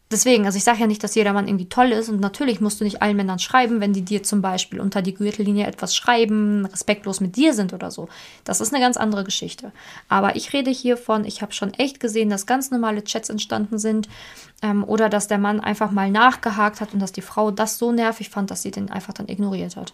Deswegen, 0.09 0.45
also 0.45 0.57
ich 0.57 0.63
sage 0.63 0.79
ja 0.79 0.87
nicht, 0.87 1.03
dass 1.03 1.15
jeder 1.15 1.33
Mann 1.33 1.49
irgendwie 1.49 1.67
toll 1.67 1.91
ist 1.91 2.07
und 2.07 2.21
natürlich 2.21 2.61
musst 2.61 2.79
du 2.79 2.85
nicht 2.85 3.01
allen 3.01 3.17
Männern 3.17 3.39
schreiben, 3.39 3.81
wenn 3.81 3.91
die 3.91 4.03
dir 4.03 4.23
zum 4.23 4.41
Beispiel 4.41 4.79
unter 4.79 5.01
die 5.01 5.13
Gürtellinie 5.13 5.67
etwas 5.67 5.95
schreiben, 5.97 6.65
respektlos 6.65 7.19
mit 7.19 7.35
dir 7.35 7.53
sind 7.53 7.73
oder 7.73 7.91
so. 7.91 8.07
Das 8.45 8.61
ist 8.61 8.73
eine 8.73 8.81
ganz 8.81 8.95
andere 8.95 9.25
Geschichte. 9.25 9.73
Aber 10.07 10.37
ich 10.37 10.53
rede 10.53 10.71
hier 10.71 10.95
von, 10.95 11.25
ich 11.25 11.41
habe 11.41 11.51
schon 11.51 11.73
echt 11.73 11.99
gesehen, 11.99 12.29
dass 12.29 12.45
ganz 12.45 12.71
normale 12.71 13.03
Chats 13.03 13.29
entstanden 13.29 13.79
sind 13.79 14.07
ähm, 14.61 14.85
oder 14.85 15.09
dass 15.09 15.27
der 15.27 15.39
Mann 15.39 15.59
einfach 15.59 15.91
mal 15.91 16.09
nachgehakt 16.09 16.79
hat 16.79 16.93
und 16.93 17.01
dass 17.01 17.11
die 17.11 17.21
Frau 17.21 17.51
das 17.51 17.77
so 17.77 17.91
nervig 17.91 18.29
fand, 18.29 18.49
dass 18.49 18.61
sie 18.61 18.71
den 18.71 18.89
einfach 18.89 19.13
dann 19.13 19.27
ignoriert 19.27 19.75
hat. 19.75 19.93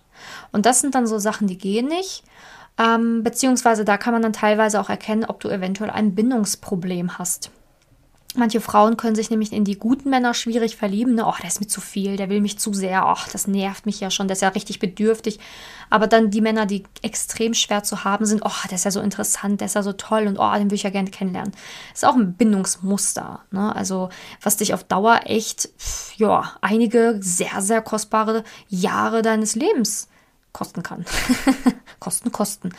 Und 0.51 0.68
das 0.68 0.80
sind 0.80 0.94
dann 0.94 1.07
so 1.07 1.18
Sachen, 1.18 1.48
die 1.48 1.57
gehen 1.57 1.88
nicht. 1.88 2.24
Ähm, 2.77 3.24
beziehungsweise 3.24 3.83
da 3.83 3.98
kann 3.98 4.13
man 4.13 4.21
dann 4.21 4.33
teilweise 4.33 4.80
auch 4.80 4.89
erkennen, 4.89 5.25
ob 5.25 5.39
du 5.39 5.50
eventuell 5.50 5.89
ein 5.89 6.13
Bindungsproblem 6.13 7.18
hast. 7.18 7.49
Manche 8.35 8.61
Frauen 8.61 8.97
können 8.97 9.16
sich 9.16 9.30
nämlich 9.30 9.52
in 9.54 9.63
die 9.63 9.78
guten 9.78 10.09
Männer 10.09 10.33
schwierig 10.33 10.75
verlieben. 10.75 11.13
Ne? 11.16 11.25
Oh, 11.25 11.35
der 11.40 11.47
ist 11.47 11.59
mir 11.59 11.68
zu 11.68 11.81
viel, 11.81 12.18
der 12.18 12.30
will 12.30 12.42
mich 12.42 12.57
zu 12.57 12.73
sehr. 12.73 13.06
Oh, 13.06 13.30
das 13.31 13.45
nervt 13.45 13.85
mich 13.85 13.99
ja 13.99 14.09
schon, 14.09 14.28
der 14.28 14.35
ist 14.35 14.42
ja 14.42 14.49
richtig 14.49 14.80
bedürftig. 14.80 15.40
Aber 15.92 16.07
dann 16.07 16.31
die 16.31 16.42
Männer, 16.42 16.66
die 16.66 16.83
extrem 17.04 17.54
schwer 17.54 17.83
zu 17.83 18.04
haben 18.04 18.25
sind, 18.25 18.42
oh, 18.44 18.68
der 18.69 18.75
ist 18.75 18.85
ja 18.85 18.92
so 18.92 19.02
interessant, 19.02 19.61
der 19.61 19.68
ist 19.68 19.75
ja 19.75 19.83
so 19.83 19.94
toll 19.94 20.25
und 20.25 20.40
oh, 20.40 20.54
den 20.54 20.71
will 20.71 20.75
ich 20.75 20.83
ja 20.83 20.90
gerne 20.90 21.11
kennenlernen. 21.11 21.54
Ist 21.94 22.06
auch 22.06 22.16
ein 22.16 22.33
Bindungsmuster. 22.33 23.42
Ne? 23.52 23.75
Also, 23.75 24.09
was 24.42 24.57
dich 24.57 24.73
auf 24.73 24.83
Dauer 24.83 25.21
echt, 25.25 25.69
ja, 26.18 26.54
einige 26.61 27.18
sehr, 27.19 27.61
sehr 27.61 27.81
kostbare 27.81 28.44
Jahre 28.68 29.21
deines 29.21 29.56
Lebens 29.56 30.07
kosten 30.54 30.83
kann. 30.83 31.06
kosten, 31.99 32.31
kosten. 32.31 32.69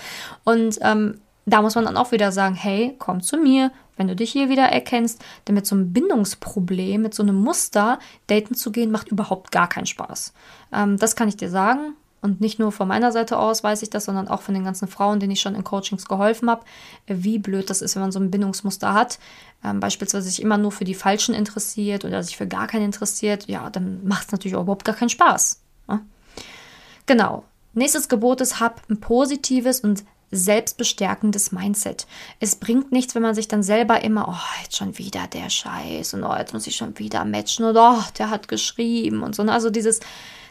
Und 0.44 0.78
ähm, 0.80 1.20
da 1.46 1.62
muss 1.62 1.74
man 1.74 1.84
dann 1.84 1.96
auch 1.96 2.12
wieder 2.12 2.32
sagen, 2.32 2.54
hey, 2.54 2.94
komm 2.98 3.20
zu 3.22 3.36
mir, 3.36 3.70
wenn 3.96 4.08
du 4.08 4.16
dich 4.16 4.32
hier 4.32 4.48
wieder 4.48 4.64
erkennst, 4.64 5.22
denn 5.46 5.54
mit 5.54 5.66
so 5.66 5.74
einem 5.74 5.92
Bindungsproblem, 5.92 7.02
mit 7.02 7.14
so 7.14 7.22
einem 7.22 7.36
Muster 7.36 7.98
daten 8.26 8.54
zu 8.54 8.72
gehen, 8.72 8.90
macht 8.90 9.08
überhaupt 9.08 9.52
gar 9.52 9.68
keinen 9.68 9.86
Spaß. 9.86 10.32
Ähm, 10.72 10.96
das 10.98 11.16
kann 11.16 11.28
ich 11.28 11.36
dir 11.36 11.50
sagen. 11.50 11.94
Und 12.24 12.40
nicht 12.40 12.58
nur 12.58 12.72
von 12.72 12.88
meiner 12.88 13.12
Seite 13.12 13.38
aus 13.38 13.62
weiß 13.62 13.82
ich 13.82 13.90
das, 13.90 14.06
sondern 14.06 14.28
auch 14.28 14.40
von 14.40 14.54
den 14.54 14.64
ganzen 14.64 14.88
Frauen, 14.88 15.20
denen 15.20 15.32
ich 15.32 15.42
schon 15.42 15.54
in 15.54 15.62
Coachings 15.62 16.06
geholfen 16.06 16.48
habe, 16.48 16.64
wie 17.06 17.38
blöd 17.38 17.68
das 17.68 17.82
ist, 17.82 17.96
wenn 17.96 18.02
man 18.02 18.12
so 18.12 18.18
ein 18.18 18.30
Bindungsmuster 18.30 18.94
hat. 18.94 19.18
Ähm, 19.62 19.78
beispielsweise 19.78 20.26
sich 20.30 20.40
immer 20.40 20.56
nur 20.56 20.72
für 20.72 20.84
die 20.84 20.94
Falschen 20.94 21.34
interessiert 21.34 22.06
oder 22.06 22.22
sich 22.22 22.38
für 22.38 22.48
gar 22.48 22.66
keinen 22.66 22.86
interessiert. 22.86 23.46
Ja, 23.46 23.68
dann 23.68 24.06
macht 24.06 24.26
es 24.26 24.32
natürlich 24.32 24.56
auch 24.56 24.62
überhaupt 24.62 24.86
gar 24.86 24.94
keinen 24.94 25.10
Spaß. 25.10 25.60
Ne? 25.86 26.00
Genau. 27.04 27.44
Nächstes 27.74 28.08
Gebot 28.08 28.40
ist, 28.40 28.58
hab 28.58 28.80
ein 28.88 29.00
positives 29.00 29.80
und 29.80 30.04
selbstbestärkendes 30.30 31.52
Mindset. 31.52 32.06
Es 32.40 32.56
bringt 32.56 32.92
nichts, 32.92 33.14
wenn 33.14 33.22
man 33.22 33.34
sich 33.34 33.48
dann 33.48 33.62
selber 33.62 34.02
immer, 34.02 34.28
oh, 34.28 34.62
jetzt 34.62 34.76
schon 34.76 34.98
wieder 34.98 35.26
der 35.26 35.50
Scheiß 35.50 36.14
und 36.14 36.24
oh, 36.24 36.34
jetzt 36.36 36.52
muss 36.52 36.66
ich 36.66 36.76
schon 36.76 36.98
wieder 36.98 37.24
matchen 37.24 37.64
und 37.64 37.76
oh, 37.76 38.02
der 38.18 38.30
hat 38.30 38.48
geschrieben 38.48 39.22
und 39.22 39.34
so. 39.34 39.44
Ne? 39.44 39.52
Also 39.52 39.70
dieses 39.70 40.00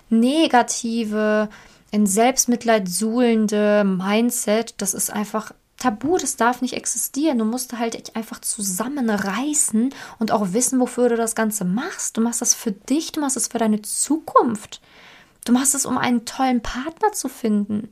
negative, 0.09 1.49
in 1.91 2.07
Selbstmitleid 2.07 2.89
suhlende 2.89 3.83
Mindset, 3.83 4.75
das 4.77 4.93
ist 4.93 5.11
einfach 5.11 5.51
tabu, 5.77 6.17
das 6.17 6.37
darf 6.37 6.61
nicht 6.61 6.73
existieren. 6.73 7.37
Du 7.37 7.45
musst 7.45 7.77
halt 7.77 8.15
einfach 8.15 8.39
zusammenreißen 8.39 9.93
und 10.17 10.31
auch 10.31 10.53
wissen, 10.53 10.79
wofür 10.79 11.09
du 11.09 11.17
das 11.17 11.35
Ganze 11.35 11.65
machst. 11.65 12.17
Du 12.17 12.21
machst 12.21 12.41
das 12.41 12.53
für 12.53 12.71
dich, 12.71 13.11
du 13.11 13.19
machst 13.19 13.37
es 13.37 13.49
für 13.49 13.57
deine 13.57 13.81
Zukunft. 13.81 14.81
Du 15.45 15.51
machst 15.51 15.75
es, 15.75 15.85
um 15.85 15.97
einen 15.97 16.25
tollen 16.25 16.61
Partner 16.61 17.11
zu 17.11 17.27
finden. 17.27 17.89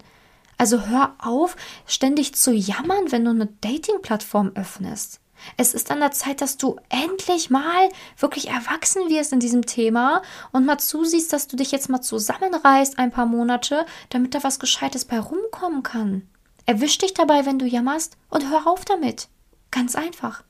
Also 0.62 0.86
hör 0.86 1.16
auf, 1.18 1.56
ständig 1.88 2.36
zu 2.36 2.54
jammern, 2.54 3.12
wenn 3.12 3.26
du 3.26 3.32
eine 3.32 3.48
Dating-Plattform 3.48 4.52
öffnest. 4.54 5.20
Es 5.58 5.74
ist 5.74 5.90
an 5.90 6.02
der 6.02 6.12
Zeit, 6.12 6.40
dass 6.40 6.58
du 6.58 6.76
endlich 6.90 7.50
mal 7.50 7.90
wirklich 8.16 8.50
erwachsen 8.50 9.10
wirst 9.10 9.34
in 9.34 9.40
diesem 9.40 9.66
Thema 9.66 10.22
und 10.52 10.68
mal 10.68 10.78
zusiehst, 10.78 11.34
dass 11.34 11.48
du 11.48 11.56
dich 11.56 11.72
jetzt 11.72 11.90
mal 11.90 12.02
zusammenreißt 12.02 13.00
ein 13.00 13.10
paar 13.10 13.26
Monate, 13.26 13.88
damit 14.10 14.36
da 14.36 14.44
was 14.44 14.60
Gescheites 14.60 15.04
bei 15.04 15.20
rumkommen 15.20 15.82
kann. 15.82 16.30
Erwisch 16.68 17.00
dich 17.00 17.16
dabei, 17.16 17.48
wenn 17.48 17.58
du 17.58 17.66
jammerst 17.66 18.18
und 18.30 18.48
hör 18.52 18.68
auf 18.68 18.86
damit. 18.86 19.30
Ganz 19.72 19.96
einfach. 19.96 20.44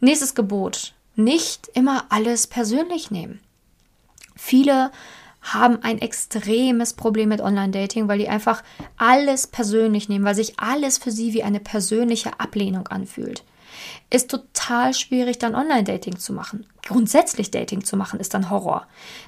Nächstes 0.00 0.34
Gebot. 0.34 0.92
Nicht 1.16 1.68
immer 1.68 2.04
alles 2.10 2.46
persönlich 2.46 3.10
nehmen. 3.10 3.40
Viele 4.36 4.92
haben 5.42 5.82
ein 5.82 5.98
extremes 5.98 6.94
Problem 6.94 7.28
mit 7.28 7.40
Online-Dating, 7.40 8.08
weil 8.08 8.18
die 8.18 8.28
einfach 8.28 8.62
alles 8.96 9.46
persönlich 9.46 10.08
nehmen, 10.08 10.24
weil 10.24 10.34
sich 10.34 10.58
alles 10.58 10.98
für 10.98 11.10
sie 11.10 11.32
wie 11.34 11.42
eine 11.42 11.60
persönliche 11.60 12.40
Ablehnung 12.40 12.88
anfühlt 12.88 13.44
ist 14.10 14.30
total 14.30 14.94
schwierig, 14.94 15.38
dann 15.38 15.54
Online-Dating 15.54 16.18
zu 16.18 16.32
machen. 16.32 16.66
Grundsätzlich 16.86 17.50
Dating 17.50 17.84
zu 17.84 17.96
machen, 17.96 18.20
ist 18.20 18.34
dann 18.34 18.50
Horror. 18.50 18.86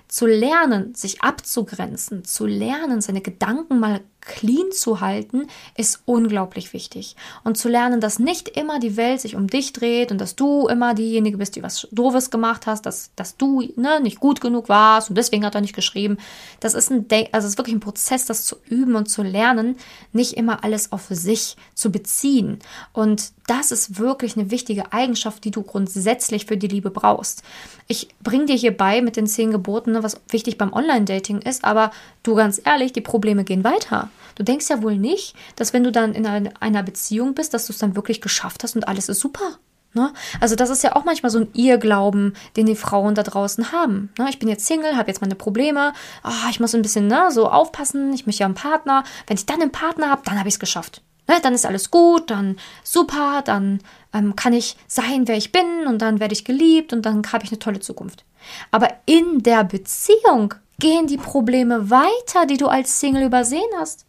Zu 0.08 0.26
lernen, 0.26 0.94
sich 0.94 1.22
abzugrenzen, 1.22 2.24
zu 2.24 2.46
lernen, 2.46 3.00
seine 3.00 3.20
Gedanken 3.20 3.80
mal 3.80 4.00
clean 4.24 4.72
zu 4.72 5.00
halten, 5.00 5.48
ist 5.76 6.02
unglaublich 6.06 6.72
wichtig. 6.72 7.16
Und 7.44 7.58
zu 7.58 7.68
lernen, 7.68 8.00
dass 8.00 8.18
nicht 8.18 8.48
immer 8.48 8.80
die 8.80 8.96
Welt 8.96 9.20
sich 9.20 9.36
um 9.36 9.46
dich 9.46 9.72
dreht 9.72 10.10
und 10.10 10.18
dass 10.18 10.36
du 10.36 10.66
immer 10.66 10.94
diejenige 10.94 11.36
bist, 11.36 11.56
die 11.56 11.62
was 11.62 11.86
Doofes 11.92 12.30
gemacht 12.30 12.66
hast, 12.66 12.86
dass, 12.86 13.10
dass 13.16 13.36
du 13.36 13.62
ne, 13.76 14.00
nicht 14.00 14.20
gut 14.20 14.40
genug 14.40 14.68
warst 14.68 15.10
und 15.10 15.16
deswegen 15.16 15.44
hat 15.44 15.54
er 15.54 15.60
nicht 15.60 15.74
geschrieben. 15.74 16.18
Das 16.60 16.74
ist 16.74 16.90
ein 16.90 17.06
also 17.32 17.46
ist 17.46 17.58
wirklich 17.58 17.76
ein 17.76 17.80
Prozess, 17.80 18.26
das 18.26 18.44
zu 18.44 18.56
üben 18.68 18.94
und 18.94 19.08
zu 19.08 19.22
lernen, 19.22 19.76
nicht 20.12 20.34
immer 20.34 20.64
alles 20.64 20.92
auf 20.92 21.06
sich 21.10 21.56
zu 21.74 21.92
beziehen. 21.92 22.58
Und 22.92 23.32
das 23.46 23.70
ist 23.70 23.98
wirklich 23.98 24.36
eine 24.36 24.50
wichtige 24.50 24.92
Eigenschaft, 24.92 25.44
die 25.44 25.50
du 25.50 25.62
grundsätzlich 25.62 26.46
für 26.46 26.56
die 26.56 26.68
Liebe 26.68 26.90
brauchst. 26.90 27.42
Ich 27.86 28.08
bringe 28.22 28.46
dir 28.46 28.56
hierbei 28.56 29.02
mit 29.02 29.16
den 29.16 29.26
zehn 29.26 29.50
Geboten, 29.50 29.92
ne, 29.92 30.02
was 30.02 30.20
wichtig 30.30 30.56
beim 30.56 30.72
Online-Dating 30.72 31.42
ist, 31.42 31.64
aber 31.64 31.90
du 32.22 32.34
ganz 32.34 32.60
ehrlich, 32.64 32.92
die 32.92 33.02
Probleme 33.02 33.44
gehen 33.44 33.64
weiter. 33.64 34.08
Du 34.34 34.42
denkst 34.42 34.68
ja 34.68 34.82
wohl 34.82 34.96
nicht, 34.96 35.34
dass 35.56 35.72
wenn 35.72 35.84
du 35.84 35.92
dann 35.92 36.14
in 36.14 36.26
einer 36.26 36.82
Beziehung 36.82 37.34
bist, 37.34 37.54
dass 37.54 37.66
du 37.66 37.72
es 37.72 37.78
dann 37.78 37.96
wirklich 37.96 38.20
geschafft 38.20 38.64
hast 38.64 38.76
und 38.76 38.88
alles 38.88 39.08
ist 39.08 39.20
super. 39.20 39.58
Ne? 39.94 40.12
Also 40.40 40.56
das 40.56 40.70
ist 40.70 40.82
ja 40.82 40.96
auch 40.96 41.04
manchmal 41.04 41.30
so 41.30 41.38
ein 41.38 41.48
Irrglauben, 41.54 42.34
den 42.56 42.66
die 42.66 42.74
Frauen 42.74 43.14
da 43.14 43.22
draußen 43.22 43.70
haben. 43.70 44.12
Ne? 44.18 44.26
Ich 44.28 44.40
bin 44.40 44.48
jetzt 44.48 44.66
Single, 44.66 44.96
habe 44.96 45.08
jetzt 45.08 45.20
meine 45.20 45.36
Probleme, 45.36 45.92
oh, 46.24 46.48
ich 46.50 46.58
muss 46.58 46.74
ein 46.74 46.82
bisschen 46.82 47.06
ne, 47.06 47.30
so 47.30 47.48
aufpassen, 47.48 48.12
ich 48.12 48.26
möchte 48.26 48.40
ja 48.40 48.46
einen 48.46 48.56
Partner. 48.56 49.04
Wenn 49.28 49.36
ich 49.36 49.46
dann 49.46 49.62
einen 49.62 49.70
Partner 49.70 50.10
habe, 50.10 50.22
dann 50.24 50.38
habe 50.38 50.48
ich 50.48 50.56
es 50.56 50.60
geschafft. 50.60 51.02
Ne? 51.28 51.36
Dann 51.42 51.54
ist 51.54 51.64
alles 51.64 51.92
gut, 51.92 52.30
dann 52.30 52.56
super, 52.82 53.42
dann 53.44 53.80
ähm, 54.12 54.34
kann 54.34 54.52
ich 54.52 54.76
sein, 54.88 55.28
wer 55.28 55.36
ich 55.36 55.52
bin 55.52 55.86
und 55.86 56.02
dann 56.02 56.18
werde 56.18 56.34
ich 56.34 56.44
geliebt 56.44 56.92
und 56.92 57.02
dann 57.06 57.22
habe 57.32 57.44
ich 57.44 57.52
eine 57.52 57.60
tolle 57.60 57.78
Zukunft. 57.78 58.24
Aber 58.72 58.88
in 59.06 59.42
der 59.42 59.62
Beziehung 59.62 60.54
gehen 60.78 61.06
die 61.06 61.16
Probleme 61.16 61.90
weiter, 61.90 62.46
die 62.46 62.56
du 62.56 62.66
als 62.66 63.00
Single 63.00 63.24
übersehen 63.24 63.70
hast. 63.78 64.06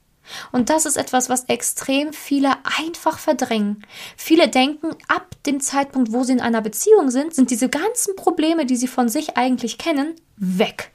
Und 0.51 0.69
das 0.69 0.85
ist 0.85 0.97
etwas, 0.97 1.29
was 1.29 1.45
extrem 1.45 2.11
viele 2.13 2.53
einfach 2.79 3.19
verdrängen. 3.19 3.85
Viele 4.17 4.47
denken, 4.47 4.95
ab 5.07 5.35
dem 5.45 5.59
Zeitpunkt, 5.59 6.11
wo 6.11 6.23
sie 6.23 6.33
in 6.33 6.41
einer 6.41 6.61
Beziehung 6.61 7.11
sind, 7.11 7.35
sind 7.35 7.51
diese 7.51 7.69
ganzen 7.69 8.15
Probleme, 8.15 8.65
die 8.65 8.75
sie 8.75 8.87
von 8.87 9.07
sich 9.07 9.37
eigentlich 9.37 9.77
kennen, 9.77 10.15
weg. 10.37 10.91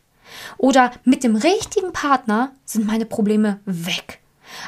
Oder 0.59 0.93
mit 1.05 1.25
dem 1.25 1.37
richtigen 1.37 1.93
Partner 1.93 2.53
sind 2.65 2.87
meine 2.87 3.07
Probleme 3.07 3.61
weg. 3.65 4.21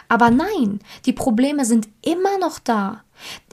Aber 0.08 0.30
nein, 0.30 0.80
die 1.06 1.12
Probleme 1.12 1.64
sind 1.64 1.88
immer 2.02 2.38
noch 2.38 2.58
da. 2.58 3.02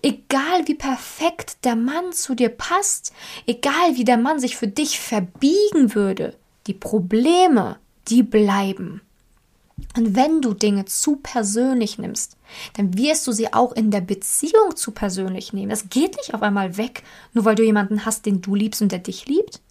Egal 0.01 0.67
wie 0.67 0.75
perfekt 0.75 1.65
der 1.65 1.75
Mann 1.75 2.11
zu 2.11 2.35
dir 2.35 2.49
passt, 2.49 3.13
egal 3.45 3.95
wie 3.95 4.03
der 4.03 4.17
Mann 4.17 4.39
sich 4.39 4.55
für 4.55 4.67
dich 4.67 4.99
verbiegen 4.99 5.95
würde, 5.95 6.35
die 6.67 6.73
Probleme, 6.73 7.77
die 8.07 8.23
bleiben. 8.23 9.01
Und 9.95 10.15
wenn 10.15 10.41
du 10.41 10.53
Dinge 10.53 10.85
zu 10.85 11.17
persönlich 11.17 11.97
nimmst, 11.97 12.37
dann 12.73 12.97
wirst 12.97 13.25
du 13.27 13.31
sie 13.31 13.53
auch 13.53 13.71
in 13.71 13.91
der 13.91 14.01
Beziehung 14.01 14.75
zu 14.75 14.91
persönlich 14.91 15.53
nehmen. 15.53 15.71
Es 15.71 15.89
geht 15.89 16.17
nicht 16.17 16.33
auf 16.33 16.41
einmal 16.41 16.77
weg, 16.77 17.03
nur 17.33 17.45
weil 17.45 17.55
du 17.55 17.63
jemanden 17.63 18.05
hast, 18.05 18.25
den 18.25 18.41
du 18.41 18.55
liebst 18.55 18.81
und 18.81 18.91
der 18.91 18.99
dich 18.99 19.25
liebt. 19.25 19.61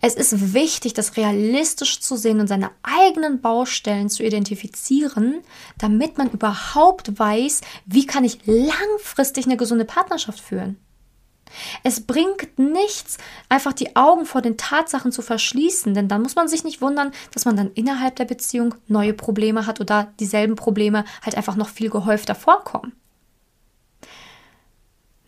Es 0.00 0.16
ist 0.16 0.52
wichtig, 0.52 0.92
das 0.92 1.16
realistisch 1.16 2.00
zu 2.00 2.16
sehen 2.16 2.40
und 2.40 2.46
seine 2.46 2.70
eigenen 2.82 3.40
Baustellen 3.40 4.10
zu 4.10 4.22
identifizieren, 4.22 5.40
damit 5.78 6.18
man 6.18 6.30
überhaupt 6.30 7.18
weiß, 7.18 7.62
wie 7.86 8.04
kann 8.04 8.24
ich 8.24 8.40
langfristig 8.44 9.46
eine 9.46 9.56
gesunde 9.56 9.86
Partnerschaft 9.86 10.40
führen. 10.40 10.76
Es 11.82 12.00
bringt 12.00 12.58
nichts, 12.58 13.18
einfach 13.48 13.72
die 13.72 13.96
Augen 13.96 14.26
vor 14.26 14.42
den 14.42 14.56
Tatsachen 14.56 15.12
zu 15.12 15.22
verschließen, 15.22 15.94
denn 15.94 16.08
dann 16.08 16.22
muss 16.22 16.34
man 16.34 16.48
sich 16.48 16.64
nicht 16.64 16.80
wundern, 16.80 17.12
dass 17.32 17.44
man 17.44 17.56
dann 17.56 17.70
innerhalb 17.74 18.16
der 18.16 18.24
Beziehung 18.24 18.74
neue 18.88 19.14
Probleme 19.14 19.66
hat 19.66 19.80
oder 19.80 20.12
dieselben 20.20 20.56
Probleme 20.56 21.04
halt 21.22 21.36
einfach 21.36 21.56
noch 21.56 21.68
viel 21.68 21.90
gehäufter 21.90 22.34
vorkommen. 22.34 22.92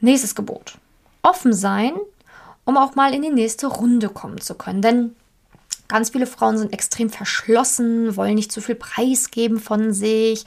Nächstes 0.01 0.35
Gebot. 0.35 0.79
Offen 1.23 1.53
sein, 1.53 1.95
um 2.65 2.77
auch 2.77 2.95
mal 2.95 3.15
in 3.15 3.23
die 3.23 3.31
nächste 3.31 3.67
Runde 3.67 4.09
kommen 4.09 4.41
zu 4.41 4.55
können. 4.55 4.83
Denn 4.83 5.17
ganz 5.89 6.11
viele 6.11 6.27
Frauen 6.27 6.59
sind 6.59 6.73
extrem 6.73 7.11
verschlossen, 7.11 8.17
wollen 8.17 8.35
nicht 8.35 8.53
zu 8.53 8.61
viel 8.61 8.75
preisgeben 8.75 9.59
von 9.59 9.93
sich 9.93 10.45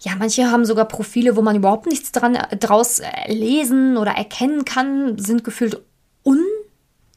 ja, 0.00 0.12
manche 0.16 0.50
haben 0.50 0.64
sogar 0.64 0.86
Profile, 0.86 1.36
wo 1.36 1.42
man 1.42 1.56
überhaupt 1.56 1.86
nichts 1.86 2.12
dran, 2.12 2.36
äh, 2.36 2.56
draus 2.56 3.00
äh, 3.00 3.32
lesen 3.32 3.96
oder 3.96 4.12
erkennen 4.12 4.64
kann, 4.64 5.18
sind 5.18 5.44
gefühlt 5.44 5.82
un, 6.24 6.44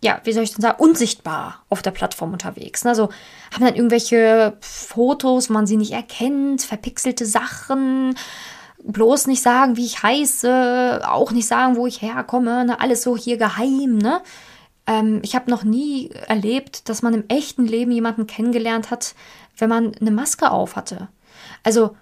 ja, 0.04 0.20
wie 0.24 0.34
soll 0.34 0.44
ich 0.44 0.54
denn 0.54 0.62
sagen, 0.62 0.82
unsichtbar 0.82 1.64
auf 1.70 1.84
der 1.84 1.92
Plattform 1.92 2.34
unterwegs. 2.34 2.86
Also 2.86 3.10
haben 3.54 3.66
dann 3.66 3.76
irgendwelche 3.76 4.58
Fotos, 4.62 5.50
wo 5.50 5.54
man 5.54 5.68
sie 5.68 5.78
nicht 5.78 5.92
erkennt, 5.92 6.64
verpixelte 6.64 7.26
Sachen, 7.26 8.16
bloß 8.84 9.28
nicht 9.28 9.44
sagen, 9.44 9.78
wie 9.78 9.86
ich 9.86 10.02
heiße, 10.02 11.02
auch 11.06 11.32
nicht 11.32 11.48
sagen, 11.48 11.76
wo 11.76 11.86
ich 11.86 12.02
herkomme, 12.02 12.66
ne? 12.66 12.80
alles 12.80 13.04
so 13.04 13.16
hier 13.16 13.38
geheim, 13.38 13.98
ne? 13.98 14.22
Ähm, 14.88 15.20
ich 15.24 15.36
habe 15.36 15.52
noch 15.52 15.64
nie 15.64 16.10
erlebt, 16.28 16.90
dass 16.90 17.04
man 17.04 17.14
im 17.14 17.26
echten 17.28 17.68
Leben 17.68 17.92
jemanden 17.92 18.26
kennengelernt 18.26 18.90
hat, 18.90 19.14
wenn 19.56 19.70
man 19.70 19.94
eine 20.02 20.10
Maske 20.10 20.50
auf 20.50 20.76
hatte. 20.76 21.10
Also 21.62 21.96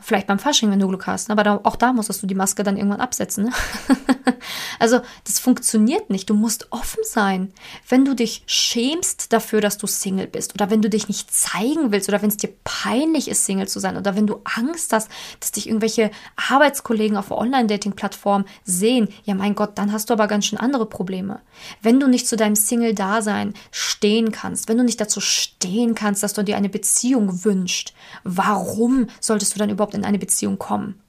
vielleicht 0.00 0.26
beim 0.26 0.38
Fasching, 0.38 0.70
wenn 0.70 0.80
du 0.80 0.88
Glück 0.88 1.06
hast, 1.06 1.28
ne? 1.28 1.32
aber 1.32 1.42
da, 1.42 1.60
auch 1.62 1.76
da 1.76 1.92
musstest 1.92 2.22
du 2.22 2.26
die 2.26 2.34
Maske 2.34 2.62
dann 2.62 2.76
irgendwann 2.76 3.00
absetzen. 3.00 3.44
Ne? 3.44 3.52
also 4.78 5.00
das 5.24 5.38
funktioniert 5.38 6.10
nicht. 6.10 6.30
Du 6.30 6.34
musst 6.34 6.68
offen 6.70 7.02
sein. 7.04 7.52
Wenn 7.88 8.04
du 8.04 8.14
dich 8.14 8.42
schämst 8.46 9.32
dafür, 9.32 9.60
dass 9.60 9.78
du 9.78 9.86
Single 9.86 10.26
bist 10.26 10.54
oder 10.54 10.70
wenn 10.70 10.82
du 10.82 10.90
dich 10.90 11.08
nicht 11.08 11.32
zeigen 11.32 11.92
willst 11.92 12.08
oder 12.08 12.22
wenn 12.22 12.28
es 12.28 12.36
dir 12.36 12.50
peinlich 12.64 13.28
ist, 13.28 13.44
Single 13.44 13.68
zu 13.68 13.80
sein 13.80 13.96
oder 13.96 14.16
wenn 14.16 14.26
du 14.26 14.40
Angst 14.44 14.92
hast, 14.92 15.10
dass 15.40 15.52
dich 15.52 15.68
irgendwelche 15.68 16.10
Arbeitskollegen 16.36 17.16
auf 17.16 17.30
Online-Dating-Plattformen 17.30 18.46
sehen, 18.64 19.08
ja 19.24 19.34
mein 19.34 19.54
Gott, 19.54 19.78
dann 19.78 19.92
hast 19.92 20.10
du 20.10 20.14
aber 20.14 20.26
ganz 20.26 20.46
schön 20.46 20.58
andere 20.58 20.86
Probleme. 20.86 21.40
Wenn 21.82 22.00
du 22.00 22.06
nicht 22.06 22.26
zu 22.26 22.36
deinem 22.36 22.56
Single-Dasein 22.56 23.54
stehen 23.70 24.32
kannst, 24.32 24.68
wenn 24.68 24.78
du 24.78 24.84
nicht 24.84 25.00
dazu 25.00 25.20
stehen 25.20 25.94
kannst, 25.94 26.22
dass 26.22 26.34
du 26.34 26.42
dir 26.42 26.56
eine 26.56 26.68
Beziehung 26.68 27.44
wünschst, 27.44 27.94
warum 28.24 29.08
solltest 29.20 29.54
du 29.54 29.58
dann 29.58 29.70
überhaupt 29.70 29.94
in 29.94 30.04
eine 30.04 30.18
Beziehung 30.18 30.58
kommen? 30.58 31.00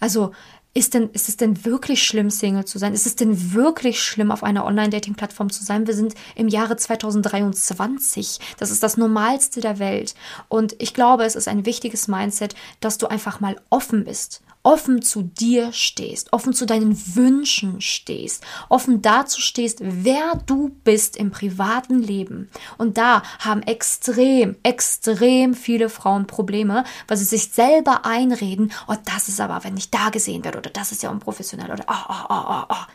Also 0.00 0.32
ist, 0.72 0.94
denn, 0.94 1.10
ist 1.10 1.28
es 1.28 1.36
denn 1.36 1.64
wirklich 1.64 2.04
schlimm, 2.04 2.30
Single 2.30 2.64
zu 2.64 2.78
sein? 2.78 2.94
Ist 2.94 3.06
es 3.06 3.16
denn 3.16 3.52
wirklich 3.52 4.00
schlimm, 4.02 4.30
auf 4.30 4.44
einer 4.44 4.64
Online-Dating-Plattform 4.64 5.50
zu 5.50 5.64
sein? 5.64 5.86
Wir 5.86 5.94
sind 5.94 6.14
im 6.36 6.48
Jahre 6.48 6.76
2023. 6.76 8.38
Das 8.58 8.70
ist 8.70 8.82
das 8.82 8.96
Normalste 8.96 9.60
der 9.60 9.80
Welt. 9.80 10.14
Und 10.48 10.76
ich 10.78 10.94
glaube, 10.94 11.24
es 11.24 11.34
ist 11.34 11.48
ein 11.48 11.66
wichtiges 11.66 12.06
Mindset, 12.06 12.54
dass 12.78 12.98
du 12.98 13.08
einfach 13.08 13.40
mal 13.40 13.56
offen 13.70 14.04
bist 14.04 14.42
offen 14.62 15.02
zu 15.02 15.22
dir 15.22 15.72
stehst, 15.72 16.32
offen 16.32 16.52
zu 16.52 16.66
deinen 16.66 17.16
Wünschen 17.16 17.80
stehst, 17.80 18.44
offen 18.68 19.00
dazu 19.00 19.40
stehst, 19.40 19.78
wer 19.80 20.36
du 20.46 20.70
bist 20.84 21.16
im 21.16 21.30
privaten 21.30 22.00
Leben. 22.00 22.50
Und 22.76 22.98
da 22.98 23.22
haben 23.38 23.62
extrem, 23.62 24.56
extrem 24.62 25.54
viele 25.54 25.88
Frauen 25.88 26.26
Probleme, 26.26 26.84
weil 27.08 27.16
sie 27.16 27.24
sich 27.24 27.50
selber 27.52 28.04
einreden, 28.04 28.72
oh, 28.86 28.96
das 29.04 29.28
ist 29.28 29.40
aber, 29.40 29.64
wenn 29.64 29.76
ich 29.76 29.90
da 29.90 30.10
gesehen 30.10 30.44
werde, 30.44 30.58
oder 30.58 30.70
das 30.70 30.92
ist 30.92 31.02
ja 31.02 31.10
unprofessionell, 31.10 31.70
oder 31.70 31.84
oh, 31.88 32.04
oh, 32.08 32.24
oh, 32.28 32.44
oh, 32.48 32.64
oh. 32.68 32.86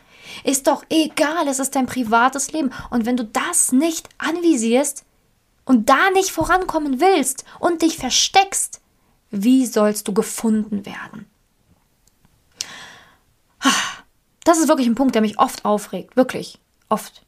Ist 0.44 0.66
doch 0.66 0.84
egal, 0.90 1.48
es 1.48 1.58
ist 1.58 1.76
dein 1.76 1.86
privates 1.86 2.52
Leben. 2.52 2.70
Und 2.90 3.06
wenn 3.06 3.16
du 3.16 3.24
das 3.24 3.72
nicht 3.72 4.08
anvisierst 4.18 5.04
und 5.64 5.88
da 5.88 6.10
nicht 6.10 6.30
vorankommen 6.30 7.00
willst 7.00 7.44
und 7.60 7.82
dich 7.82 7.96
versteckst, 7.96 8.80
wie 9.30 9.66
sollst 9.66 10.08
du 10.08 10.14
gefunden 10.14 10.84
werden? 10.84 11.26
Das 14.46 14.58
ist 14.58 14.68
wirklich 14.68 14.86
ein 14.86 14.94
Punkt, 14.94 15.16
der 15.16 15.22
mich 15.22 15.40
oft 15.40 15.64
aufregt. 15.64 16.16
Wirklich. 16.16 16.60
Oft. 16.88 17.22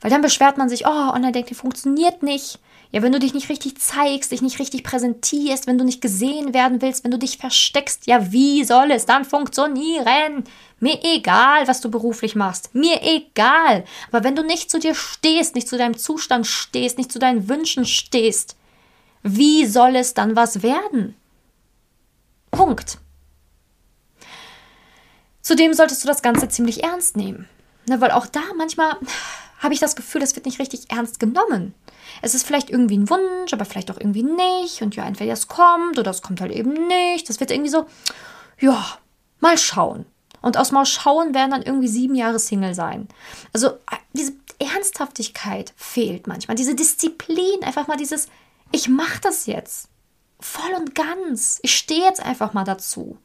Weil 0.00 0.10
dann 0.10 0.22
beschwert 0.22 0.56
man 0.56 0.70
sich, 0.70 0.86
oh, 0.86 1.10
Online-Dating 1.12 1.54
funktioniert 1.54 2.22
nicht. 2.22 2.58
Ja, 2.90 3.02
wenn 3.02 3.12
du 3.12 3.18
dich 3.18 3.34
nicht 3.34 3.50
richtig 3.50 3.78
zeigst, 3.78 4.32
dich 4.32 4.40
nicht 4.40 4.58
richtig 4.58 4.82
präsentierst, 4.82 5.66
wenn 5.66 5.76
du 5.76 5.84
nicht 5.84 6.00
gesehen 6.00 6.54
werden 6.54 6.80
willst, 6.80 7.04
wenn 7.04 7.10
du 7.10 7.18
dich 7.18 7.36
versteckst, 7.36 8.06
ja, 8.06 8.32
wie 8.32 8.64
soll 8.64 8.92
es 8.92 9.04
dann 9.04 9.26
funktionieren? 9.26 10.44
Mir 10.80 11.00
egal, 11.02 11.68
was 11.68 11.82
du 11.82 11.90
beruflich 11.90 12.34
machst. 12.34 12.74
Mir 12.74 13.02
egal. 13.02 13.84
Aber 14.10 14.24
wenn 14.24 14.34
du 14.34 14.42
nicht 14.42 14.70
zu 14.70 14.78
dir 14.78 14.94
stehst, 14.94 15.54
nicht 15.54 15.68
zu 15.68 15.76
deinem 15.76 15.98
Zustand 15.98 16.46
stehst, 16.46 16.96
nicht 16.96 17.12
zu 17.12 17.18
deinen 17.18 17.46
Wünschen 17.46 17.84
stehst, 17.84 18.56
wie 19.22 19.66
soll 19.66 19.96
es 19.96 20.14
dann 20.14 20.34
was 20.34 20.62
werden? 20.62 21.14
Punkt. 22.50 22.98
Zudem 25.44 25.74
solltest 25.74 26.02
du 26.02 26.08
das 26.08 26.22
Ganze 26.22 26.48
ziemlich 26.48 26.82
ernst 26.82 27.16
nehmen. 27.18 27.46
Ne, 27.86 28.00
weil 28.00 28.12
auch 28.12 28.24
da 28.24 28.40
manchmal 28.56 28.96
habe 29.58 29.74
ich 29.74 29.80
das 29.80 29.94
Gefühl, 29.94 30.22
das 30.22 30.34
wird 30.34 30.46
nicht 30.46 30.58
richtig 30.58 30.90
ernst 30.90 31.20
genommen. 31.20 31.74
Es 32.22 32.34
ist 32.34 32.46
vielleicht 32.46 32.70
irgendwie 32.70 32.96
ein 32.96 33.10
Wunsch, 33.10 33.52
aber 33.52 33.66
vielleicht 33.66 33.90
auch 33.90 34.00
irgendwie 34.00 34.22
nicht. 34.22 34.80
Und 34.80 34.96
ja, 34.96 35.04
entweder 35.04 35.34
es 35.34 35.46
kommt 35.46 35.98
oder 35.98 36.10
es 36.10 36.22
kommt 36.22 36.40
halt 36.40 36.50
eben 36.50 36.86
nicht. 36.86 37.28
Das 37.28 37.40
wird 37.40 37.50
irgendwie 37.50 37.70
so, 37.70 37.86
ja, 38.58 38.98
mal 39.40 39.58
schauen. 39.58 40.06
Und 40.40 40.56
aus 40.56 40.72
mal 40.72 40.86
schauen 40.86 41.34
werden 41.34 41.50
dann 41.50 41.62
irgendwie 41.62 41.88
sieben 41.88 42.14
Jahre 42.14 42.38
Single 42.38 42.74
sein. 42.74 43.08
Also 43.52 43.78
diese 44.14 44.32
Ernsthaftigkeit 44.58 45.74
fehlt 45.76 46.26
manchmal. 46.26 46.56
Diese 46.56 46.74
Disziplin, 46.74 47.62
einfach 47.62 47.86
mal 47.86 47.98
dieses, 47.98 48.28
ich 48.72 48.88
mache 48.88 49.20
das 49.20 49.44
jetzt. 49.44 49.88
Voll 50.40 50.72
und 50.74 50.94
ganz. 50.94 51.58
Ich 51.62 51.76
stehe 51.76 52.04
jetzt 52.04 52.22
einfach 52.22 52.54
mal 52.54 52.64
dazu. 52.64 53.18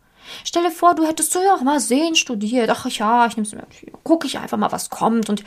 Stell 0.44 0.64
dir 0.64 0.72
vor, 0.72 0.96
du 0.96 1.06
hättest 1.06 1.32
so, 1.32 1.42
ja, 1.42 1.58
mal 1.58 1.80
sehen 1.80 2.16
studiert. 2.16 2.70
Ach 2.70 2.86
ja, 2.88 3.28
ich 3.28 3.38
nehme 3.38 3.68
gucke 4.04 4.28
ich 4.28 4.38
einfach 4.38 4.58
mal, 4.58 4.72
was 4.72 4.90
kommt. 4.90 5.30
Und 5.30 5.44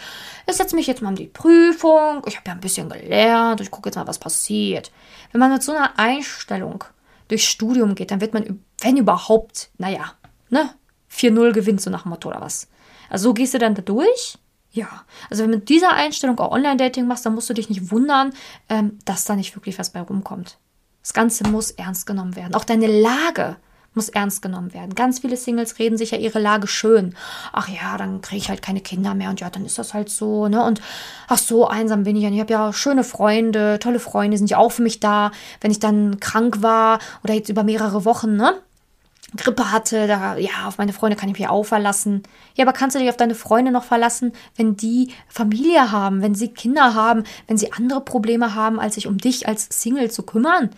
ich 0.47 0.57
setze 0.57 0.77
mich 0.77 0.87
jetzt 0.87 1.03
mal 1.03 1.11
in 1.11 1.17
die 1.17 1.27
Prüfung. 1.27 2.23
Ich 2.27 2.37
habe 2.37 2.49
ja 2.49 2.53
ein 2.53 2.61
bisschen 2.61 2.89
gelernt. 2.89 3.61
Ich 3.61 3.71
gucke 3.71 3.89
jetzt 3.89 3.97
mal, 3.97 4.07
was 4.07 4.19
passiert. 4.19 4.91
Wenn 5.31 5.41
man 5.41 5.53
mit 5.53 5.63
so 5.63 5.73
einer 5.73 5.99
Einstellung 5.99 6.85
durchs 7.29 7.45
Studium 7.45 7.95
geht, 7.95 8.11
dann 8.11 8.21
wird 8.21 8.35
man, 8.35 8.61
wenn 8.81 8.97
überhaupt, 8.97 9.71
naja, 9.79 10.13
ne, 10.51 10.71
4-0 11.11 11.53
gewinnt, 11.53 11.81
so 11.81 11.91
nach 11.91 12.03
dem 12.03 12.11
Motto 12.11 12.29
oder 12.29 12.41
was. 12.41 12.69
Also 13.09 13.25
so 13.31 13.35
gehst 13.35 13.55
du 13.55 13.59
dann 13.59 13.75
da 13.75 13.83
durch. 13.83 14.39
Ja, 14.71 15.05
also 15.29 15.43
wenn 15.43 15.53
du 15.53 15.59
mit 15.59 15.69
dieser 15.69 15.93
Einstellung 15.93 16.39
auch 16.39 16.51
Online-Dating 16.51 17.07
machst, 17.07 17.27
dann 17.27 17.35
musst 17.35 17.51
du 17.51 17.55
dich 17.55 17.69
nicht 17.69 17.91
wundern, 17.91 18.33
ähm, 18.71 18.99
dass 19.05 19.25
da 19.25 19.37
nicht 19.37 19.55
wirklich 19.55 19.79
was 19.79 19.91
bei 19.91 20.01
rumkommt. 20.01 20.57
Das 21.03 21.13
Ganze 21.13 21.45
muss 21.45 21.73
ernst 21.73 22.07
genommen 22.07 22.37
werden. 22.37 22.55
Auch 22.55 22.65
deine 22.65 22.87
Lage 22.87 23.57
muss 23.95 24.09
ernst 24.09 24.43
genommen 24.43 24.73
werden. 24.73 24.95
Ganz 24.95 25.21
viele 25.21 25.37
Singles 25.37 25.79
reden 25.79 25.99
sich 25.99 26.13
ja 26.13 26.19
ihre 26.19 26.39
Lage 26.39 26.67
schön. 26.67 27.15
Ach 27.53 27.69
ja, 27.69 27.97
dann 27.97 28.21
kriege 28.21 28.39
ich 28.39 28.49
halt 28.49 28.63
keine 28.63 28.81
Kinder 28.81 29.15
mehr 29.15 29.31
und 29.31 29.41
ja, 29.41 29.51
dann 29.51 29.65
ist 29.65 29.79
das 29.79 29.95
halt 29.95 30.09
so, 30.09 30.49
ne? 30.49 30.65
Und 30.65 30.81
ach 31.29 31.39
so, 31.39 31.69
einsam 31.69 32.05
bin 32.05 32.17
ich 32.17 32.23
ja. 32.23 32.31
Ich 32.31 32.41
habe 32.41 32.53
ja 32.53 32.73
schöne 32.73 33.05
Freunde, 33.05 33.79
tolle 33.79 34.01
Freunde, 34.01 34.39
sind 34.39 34.51
ja 34.51 34.59
auch 34.59 34.73
für 34.73 34.83
mich 34.83 35.01
da, 35.01 35.31
wenn 35.61 35.71
ich 35.71 35.81
dann 35.81 36.21
krank 36.21 36.63
war 36.63 36.99
oder 37.23 37.35
jetzt 37.35 37.49
über 37.49 37.65
mehrere 37.65 38.05
Wochen, 38.05 38.37
ne? 38.37 38.55
Grippe 39.37 39.73
hatte, 39.73 40.07
da, 40.07 40.37
ja, 40.37 40.67
auf 40.67 40.79
meine 40.79 40.93
Freunde 40.93 41.17
kann 41.17 41.31
ich 41.31 41.39
mich 41.39 41.49
auch 41.49 41.65
verlassen. 41.65 42.23
Ja, 42.55 42.65
aber 42.65 42.75
kannst 42.75 42.95
du 42.95 43.01
dich 43.01 43.09
auf 43.09 43.17
deine 43.17 43.35
Freunde 43.35 43.73
noch 43.73 43.85
verlassen, 43.85 44.33
wenn 44.57 44.77
die 44.77 45.13
Familie 45.29 45.91
haben, 45.91 46.21
wenn 46.21 46.35
sie 46.35 46.49
Kinder 46.49 46.95
haben, 46.95 47.25
wenn 47.47 47.57
sie 47.57 47.73
andere 47.73 48.03
Probleme 48.03 48.55
haben, 48.55 48.79
als 48.79 48.97
sich 48.97 49.07
um 49.07 49.17
dich 49.17 49.49
als 49.49 49.69
Single 49.71 50.11
zu 50.11 50.23
kümmern? 50.25 50.71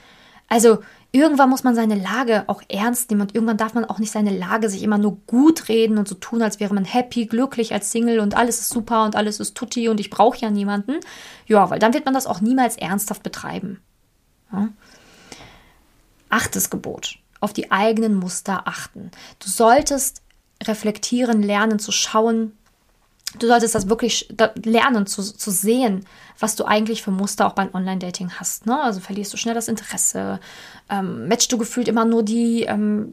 Also, 0.48 0.78
irgendwann 1.14 1.48
muss 1.48 1.62
man 1.62 1.76
seine 1.76 1.94
Lage 1.94 2.42
auch 2.48 2.60
ernst 2.68 3.08
nehmen 3.08 3.22
und 3.22 3.34
irgendwann 3.36 3.56
darf 3.56 3.72
man 3.74 3.84
auch 3.84 4.00
nicht 4.00 4.10
seine 4.10 4.36
Lage 4.36 4.68
sich 4.68 4.82
immer 4.82 4.98
nur 4.98 5.16
gut 5.28 5.68
reden 5.68 5.96
und 5.96 6.08
so 6.08 6.16
tun, 6.16 6.42
als 6.42 6.58
wäre 6.58 6.74
man 6.74 6.84
happy, 6.84 7.26
glücklich 7.26 7.72
als 7.72 7.92
Single 7.92 8.18
und 8.18 8.36
alles 8.36 8.58
ist 8.58 8.70
super 8.70 9.04
und 9.04 9.14
alles 9.14 9.38
ist 9.38 9.54
tutti 9.54 9.88
und 9.88 10.00
ich 10.00 10.10
brauche 10.10 10.38
ja 10.38 10.50
niemanden. 10.50 10.98
Ja, 11.46 11.70
weil 11.70 11.78
dann 11.78 11.94
wird 11.94 12.04
man 12.04 12.14
das 12.14 12.26
auch 12.26 12.40
niemals 12.40 12.76
ernsthaft 12.76 13.22
betreiben. 13.22 13.80
Ja. 14.52 14.68
Achtes 16.30 16.68
Gebot. 16.68 17.18
Auf 17.38 17.52
die 17.52 17.70
eigenen 17.70 18.16
Muster 18.16 18.66
achten. 18.66 19.12
Du 19.38 19.48
solltest 19.48 20.20
reflektieren, 20.64 21.42
lernen 21.42 21.78
zu 21.78 21.92
schauen, 21.92 22.58
du 23.38 23.46
solltest 23.46 23.74
das 23.74 23.88
wirklich 23.88 24.28
lernen 24.64 25.06
zu, 25.06 25.22
zu 25.22 25.50
sehen, 25.50 26.04
was 26.38 26.56
du 26.56 26.64
eigentlich 26.64 27.02
für 27.02 27.10
Muster 27.10 27.46
auch 27.46 27.52
beim 27.52 27.72
Online-Dating 27.72 28.32
hast. 28.38 28.66
Ne? 28.66 28.80
Also 28.80 29.00
verlierst 29.00 29.32
du 29.32 29.36
schnell 29.36 29.54
das 29.54 29.68
Interesse, 29.68 30.40
ähm, 30.90 31.28
matchst 31.28 31.52
du 31.52 31.58
gefühlt 31.58 31.88
immer 31.88 32.04
nur 32.04 32.22
die 32.22 32.62
ähm, 32.62 33.08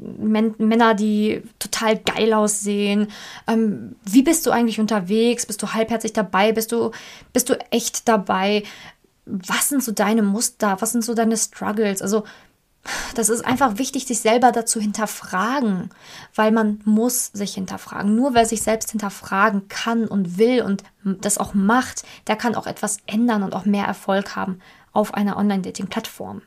Männer, 0.58 0.94
die 0.94 1.44
total 1.60 1.98
geil 1.98 2.34
aussehen. 2.34 3.08
Ähm, 3.48 3.96
wie 4.04 4.24
bist 4.24 4.46
du 4.46 4.52
eigentlich 4.52 4.80
unterwegs? 4.80 5.46
Bist 5.46 5.62
du 5.62 5.74
halbherzig 5.74 6.14
dabei? 6.14 6.52
Bist 6.52 6.72
du, 6.72 6.92
bist 7.34 7.50
du 7.50 7.60
echt 7.72 8.08
dabei? 8.08 8.64
Was 9.26 9.70
sind 9.70 9.84
so 9.84 9.92
deine 9.92 10.24
Muster? 10.24 10.78
Was 10.80 10.92
sind 10.92 11.06
so 11.06 11.14
deine 11.14 11.38
Struggles? 11.38 12.02
Also 12.02 12.24
das 13.15 13.30
ist 13.30 13.46
einfach 13.46 13.78
wichtig, 13.78 14.06
sich 14.06 14.20
selber 14.20 14.52
dazu 14.52 14.80
hinterfragen, 14.80 15.89
weil 16.36 16.52
man 16.52 16.82
muss 16.86 17.28
sich 17.28 17.54
hinterfragen. 17.54 18.15
Nur 18.15 18.34
wer 18.34 18.46
sich 18.46 18.63
selbst 18.63 18.91
hinterfragen 18.91 19.67
kann 19.67 20.08
und 20.08 20.38
will 20.38 20.63
und 20.63 20.84
das 21.04 21.38
auch 21.38 21.54
macht, 21.54 22.04
der 22.28 22.36
kann 22.36 22.56
auch 22.56 22.67
etwas 22.67 22.98
ändern 23.06 23.44
und 23.44 23.56
auch 23.56 23.65
mehr 23.65 23.86
Erfolg 23.86 24.36
haben 24.36 24.60
auf 24.94 25.13
einer 25.13 25.38
Online-Dating-Plattform. 25.38 26.41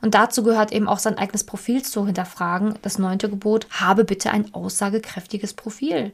Und 0.00 0.14
dazu 0.14 0.42
gehört 0.42 0.72
eben 0.72 0.88
auch 0.88 0.98
sein 0.98 1.18
eigenes 1.18 1.44
Profil 1.44 1.82
zu 1.82 2.06
hinterfragen. 2.06 2.78
Das 2.82 2.98
neunte 2.98 3.28
Gebot, 3.28 3.66
habe 3.70 4.04
bitte 4.04 4.30
ein 4.30 4.54
aussagekräftiges 4.54 5.54
Profil. 5.54 6.12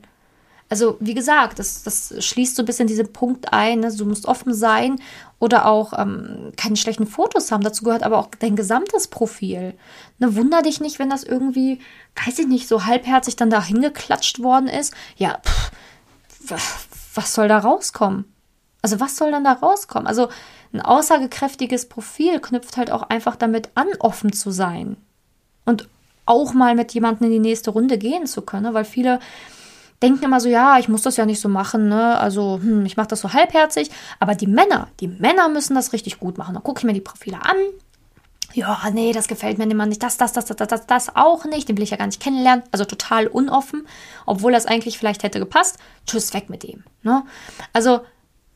Also, 0.70 0.96
wie 0.98 1.14
gesagt, 1.14 1.59
das, 1.59 1.83
das 1.83 2.14
schließt 2.18 2.57
so 2.57 2.62
ein 2.62 2.66
bisschen 2.66 2.88
diesen 2.88 3.12
Punkt 3.12 3.53
ein. 3.53 3.81
Ne? 3.81 3.94
Du 3.94 4.07
musst 4.07 4.27
offen 4.27 4.55
sein 4.55 5.00
oder 5.38 5.66
auch 5.66 5.92
ähm, 5.98 6.53
keine 6.57 6.77
schlechten 6.77 7.07
Fotos 7.07 7.53
haben. 7.53 7.62
Dazu 7.62 7.85
gehört 7.85 8.03
aber 8.03 8.18
auch 8.18 8.29
dein 8.38 8.57
gesamtes 8.57 9.09
Profil. 9.09 9.74
Ne, 10.18 10.35
wunder 10.37 10.62
dich 10.62 10.81
nicht, 10.81 10.98
wenn 10.98 11.11
das 11.11 11.22
irgendwie, 11.22 11.81
weiß 12.24 12.38
ich 12.38 12.46
nicht, 12.46 12.66
so 12.66 12.87
halbherzig 12.87 13.37
dann 13.37 13.50
da 13.50 13.62
hingeklatscht 13.62 14.42
worden 14.42 14.68
ist. 14.68 14.94
Ja, 15.16 15.38
pff, 15.44 15.70
was 17.14 17.35
soll 17.35 17.48
da 17.48 17.59
rauskommen? 17.59 18.24
Also, 18.81 19.00
was 19.00 19.16
soll 19.16 19.31
dann 19.31 19.44
da 19.44 19.53
rauskommen? 19.53 20.07
Also, 20.07 20.29
ein 20.72 20.81
aussagekräftiges 20.81 21.88
Profil 21.88 22.40
knüpft 22.40 22.77
halt 22.77 22.90
auch 22.90 23.03
einfach 23.03 23.37
damit 23.37 23.68
an, 23.74 23.87
offen 24.00 24.33
zu 24.33 24.50
sein. 24.50 24.96
Und 25.64 25.88
auch 26.27 26.55
mal 26.55 26.74
mit 26.74 26.92
jemandem 26.92 27.27
in 27.27 27.33
die 27.35 27.48
nächste 27.48 27.70
Runde 27.70 27.98
gehen 27.98 28.27
zu 28.27 28.42
können, 28.42 28.74
weil 28.74 28.85
viele 28.85 29.20
denken 30.02 30.24
immer 30.24 30.40
so, 30.40 30.48
ja, 30.48 30.78
ich 30.78 30.88
muss 30.88 31.02
das 31.02 31.16
ja 31.16 31.26
nicht 31.26 31.40
so 31.40 31.48
machen, 31.48 31.88
ne? 31.88 32.18
Also, 32.18 32.61
hm, 32.62 32.85
ich 32.87 32.96
mache 32.96 33.09
das 33.09 33.20
so 33.20 33.33
halbherzig. 33.33 33.90
Aber 34.20 34.35
die 34.35 34.46
Männer, 34.46 34.88
die 35.00 35.09
Männer 35.09 35.48
müssen 35.48 35.74
das 35.74 35.92
richtig 35.92 36.18
gut 36.20 36.38
machen. 36.38 36.54
Dann 36.54 36.62
gucke 36.62 36.80
ich 36.80 36.85
mir 36.85 36.92
die 36.92 37.00
Profile 37.00 37.38
an. 37.42 37.57
Ja, 38.52 38.78
nee, 38.92 39.12
das 39.12 39.26
gefällt 39.26 39.59
mir 39.59 39.66
nicht. 39.66 40.02
Das, 40.02 40.16
das, 40.16 40.33
das, 40.33 40.44
das, 40.44 40.57
das, 40.57 40.87
das 40.87 41.16
auch 41.16 41.44
nicht. 41.44 41.68
Den 41.68 41.76
will 41.76 41.83
ich 41.83 41.90
ja 41.90 41.96
gar 41.96 42.07
nicht 42.07 42.22
kennenlernen. 42.22 42.64
Also 42.70 42.85
total 42.85 43.26
unoffen. 43.26 43.87
Obwohl 44.26 44.52
das 44.52 44.66
eigentlich 44.66 44.96
vielleicht 44.98 45.24
hätte 45.24 45.40
gepasst. 45.40 45.78
Tschüss, 46.07 46.33
weg 46.35 46.48
mit 46.50 46.62
dem. 46.62 46.85
Ne? 47.02 47.24
Also, 47.72 48.00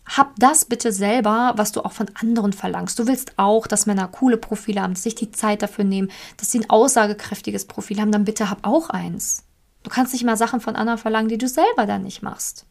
hab 0.07 0.35
das 0.38 0.64
bitte 0.64 0.92
selber, 0.92 1.53
was 1.57 1.72
du 1.72 1.83
auch 1.83 1.92
von 1.92 2.11
anderen 2.20 2.53
verlangst. 2.53 2.98
Du 2.98 3.07
willst 3.07 3.33
auch, 3.38 3.66
dass 3.66 3.87
Männer 3.87 4.09
coole 4.09 4.37
Profile 4.37 4.83
haben, 4.83 4.94
sich 4.94 5.14
die 5.14 5.33
Zeit 5.33 5.62
dafür 5.62 5.85
nehmen, 5.85 6.11
dass 6.37 6.51
sie 6.51 6.61
ein 6.61 6.70
aussagekräftiges 6.70 7.66
Profil 7.66 8.01
haben, 8.01 8.12
dann 8.12 8.24
bitte 8.24 8.48
hab 8.48 8.66
auch 8.66 8.88
eins. 8.88 9.44
Du 9.88 9.94
kannst 9.94 10.12
nicht 10.12 10.24
mal 10.24 10.37
Sachen 10.37 10.61
von 10.61 10.77
anderen 10.77 10.98
verlangen, 10.98 11.31
die 11.31 11.38
du 11.38 11.48
selber 11.48 11.87
dann 11.87 12.03
nicht 12.03 12.20
machst. 12.20 12.66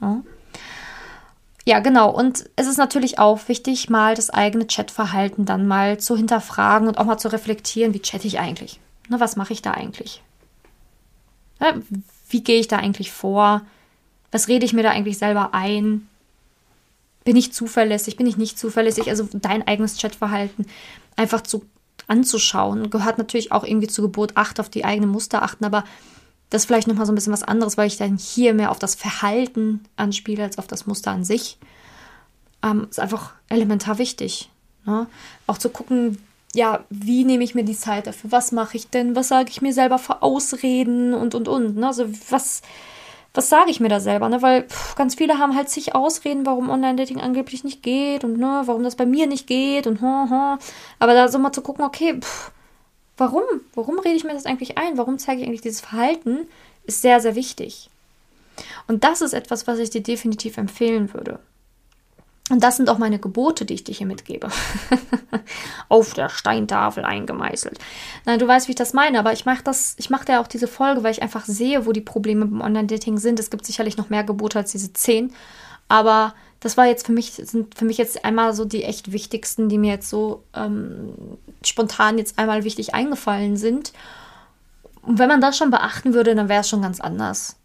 Ja? 0.00 0.22
Ja, 1.64 1.80
genau. 1.80 2.10
Und 2.10 2.48
es 2.54 2.68
ist 2.68 2.76
natürlich 2.76 3.18
auch 3.18 3.48
wichtig, 3.48 3.90
mal 3.90 4.14
das 4.14 4.30
eigene 4.30 4.64
Chatverhalten 4.64 5.46
dann 5.46 5.66
mal 5.66 5.98
zu 5.98 6.16
hinterfragen 6.16 6.86
und 6.86 6.96
auch 6.96 7.06
mal 7.06 7.18
zu 7.18 7.32
reflektieren, 7.32 7.92
wie 7.92 8.02
chatte 8.02 8.28
ich 8.28 8.38
eigentlich? 8.38 8.78
Ne, 9.08 9.18
was 9.18 9.34
mache 9.34 9.52
ich 9.52 9.62
da 9.62 9.72
eigentlich? 9.72 10.22
Ja, 11.58 11.74
wie 12.28 12.44
gehe 12.44 12.60
ich 12.60 12.68
da 12.68 12.76
eigentlich 12.76 13.10
vor? 13.10 13.62
Was 14.30 14.46
rede 14.46 14.64
ich 14.64 14.72
mir 14.72 14.84
da 14.84 14.90
eigentlich 14.90 15.18
selber 15.18 15.54
ein? 15.54 16.08
Bin 17.24 17.34
ich 17.34 17.52
zuverlässig? 17.52 18.16
Bin 18.16 18.28
ich 18.28 18.36
nicht 18.36 18.60
zuverlässig? 18.60 19.08
Also 19.08 19.28
dein 19.32 19.66
eigenes 19.66 20.00
Chatverhalten 20.00 20.68
einfach 21.16 21.40
zu 21.40 21.64
anzuschauen, 22.06 22.90
gehört 22.90 23.18
natürlich 23.18 23.50
auch 23.50 23.64
irgendwie 23.64 23.88
zu 23.88 24.02
Gebot 24.02 24.36
8 24.36 24.60
auf 24.60 24.68
die 24.68 24.84
eigenen 24.84 25.10
Muster 25.10 25.42
achten, 25.42 25.64
aber 25.64 25.82
das 26.50 26.62
ist 26.62 26.66
vielleicht 26.66 26.88
nochmal 26.88 27.06
so 27.06 27.12
ein 27.12 27.14
bisschen 27.14 27.32
was 27.32 27.42
anderes, 27.42 27.76
weil 27.76 27.86
ich 27.86 27.98
dann 27.98 28.16
hier 28.16 28.54
mehr 28.54 28.70
auf 28.70 28.78
das 28.78 28.94
Verhalten 28.94 29.84
anspiele 29.96 30.42
als 30.42 30.58
auf 30.58 30.66
das 30.66 30.86
Muster 30.86 31.10
an 31.10 31.24
sich. 31.24 31.58
Ähm, 32.62 32.86
ist 32.90 33.00
einfach 33.00 33.32
elementar 33.48 33.98
wichtig. 33.98 34.50
Ne? 34.86 35.06
Auch 35.46 35.58
zu 35.58 35.68
gucken, 35.68 36.18
ja, 36.54 36.84
wie 36.88 37.24
nehme 37.24 37.44
ich 37.44 37.54
mir 37.54 37.64
die 37.64 37.76
Zeit 37.76 38.06
dafür? 38.06 38.32
Was 38.32 38.52
mache 38.52 38.76
ich 38.76 38.88
denn? 38.88 39.14
Was 39.14 39.28
sage 39.28 39.50
ich 39.50 39.60
mir 39.60 39.74
selber 39.74 39.98
für 39.98 40.22
Ausreden 40.22 41.12
und 41.12 41.34
und 41.34 41.48
und? 41.48 41.76
Ne? 41.76 41.86
Also 41.86 42.06
was, 42.30 42.62
was 43.34 43.50
sage 43.50 43.70
ich 43.70 43.80
mir 43.80 43.90
da 43.90 44.00
selber? 44.00 44.30
Ne? 44.30 44.40
Weil 44.40 44.64
pff, 44.64 44.94
ganz 44.94 45.14
viele 45.16 45.38
haben 45.38 45.54
halt 45.54 45.68
sich 45.68 45.94
Ausreden, 45.94 46.46
warum 46.46 46.70
Online-Dating 46.70 47.20
angeblich 47.20 47.62
nicht 47.62 47.82
geht 47.82 48.24
und 48.24 48.38
ne, 48.38 48.62
warum 48.64 48.82
das 48.82 48.96
bei 48.96 49.04
mir 49.06 49.26
nicht 49.26 49.46
geht 49.46 49.86
und 49.86 50.00
ha, 50.00 50.26
ha. 50.30 50.58
Aber 50.98 51.12
da 51.12 51.28
so 51.28 51.38
mal 51.38 51.52
zu 51.52 51.60
gucken, 51.60 51.84
okay, 51.84 52.18
pff, 52.18 52.50
Warum? 53.18 53.44
Warum 53.74 53.98
rede 53.98 54.16
ich 54.16 54.24
mir 54.24 54.32
das 54.32 54.46
eigentlich 54.46 54.78
ein? 54.78 54.96
Warum 54.96 55.18
zeige 55.18 55.42
ich 55.42 55.46
eigentlich 55.46 55.60
dieses 55.60 55.80
Verhalten? 55.80 56.46
Ist 56.84 57.02
sehr, 57.02 57.20
sehr 57.20 57.34
wichtig. 57.34 57.90
Und 58.86 59.04
das 59.04 59.20
ist 59.20 59.34
etwas, 59.34 59.66
was 59.66 59.78
ich 59.78 59.90
dir 59.90 60.02
definitiv 60.02 60.56
empfehlen 60.56 61.12
würde. 61.12 61.40
Und 62.50 62.64
das 62.64 62.76
sind 62.78 62.88
auch 62.88 62.98
meine 62.98 63.18
Gebote, 63.18 63.66
die 63.66 63.74
ich 63.74 63.84
dir 63.84 63.94
hier 63.94 64.06
mitgebe. 64.06 64.48
Auf 65.90 66.14
der 66.14 66.30
Steintafel 66.30 67.04
eingemeißelt. 67.04 67.78
Na, 68.24 68.38
du 68.38 68.48
weißt, 68.48 68.68
wie 68.68 68.72
ich 68.72 68.76
das 68.76 68.94
meine, 68.94 69.18
aber 69.18 69.32
ich 69.32 69.44
mache 69.44 69.62
das, 69.62 69.96
ich 69.98 70.08
mache 70.08 70.32
ja 70.32 70.40
auch 70.40 70.46
diese 70.46 70.66
Folge, 70.66 71.02
weil 71.02 71.12
ich 71.12 71.22
einfach 71.22 71.44
sehe, 71.44 71.84
wo 71.84 71.92
die 71.92 72.00
Probleme 72.00 72.46
beim 72.46 72.62
Online-Dating 72.62 73.18
sind. 73.18 73.38
Es 73.38 73.50
gibt 73.50 73.66
sicherlich 73.66 73.98
noch 73.98 74.08
mehr 74.08 74.24
Gebote 74.24 74.58
als 74.58 74.72
diese 74.72 74.92
zehn. 74.94 75.34
Aber 75.88 76.34
das 76.60 76.76
war 76.76 76.86
jetzt 76.86 77.06
für 77.06 77.12
mich, 77.12 77.32
sind 77.32 77.76
für 77.76 77.84
mich 77.84 77.98
jetzt 77.98 78.24
einmal 78.24 78.52
so 78.52 78.64
die 78.64 78.84
echt 78.84 79.12
wichtigsten, 79.12 79.68
die 79.68 79.78
mir 79.78 79.92
jetzt 79.92 80.10
so 80.10 80.42
ähm, 80.54 81.14
spontan 81.62 82.18
jetzt 82.18 82.38
einmal 82.38 82.64
wichtig 82.64 82.94
eingefallen 82.94 83.56
sind. 83.56 83.92
Und 85.02 85.18
wenn 85.18 85.28
man 85.28 85.40
das 85.40 85.56
schon 85.56 85.70
beachten 85.70 86.14
würde, 86.14 86.34
dann 86.34 86.48
wäre 86.48 86.62
es 86.62 86.68
schon 86.68 86.82
ganz 86.82 87.00
anders. 87.00 87.56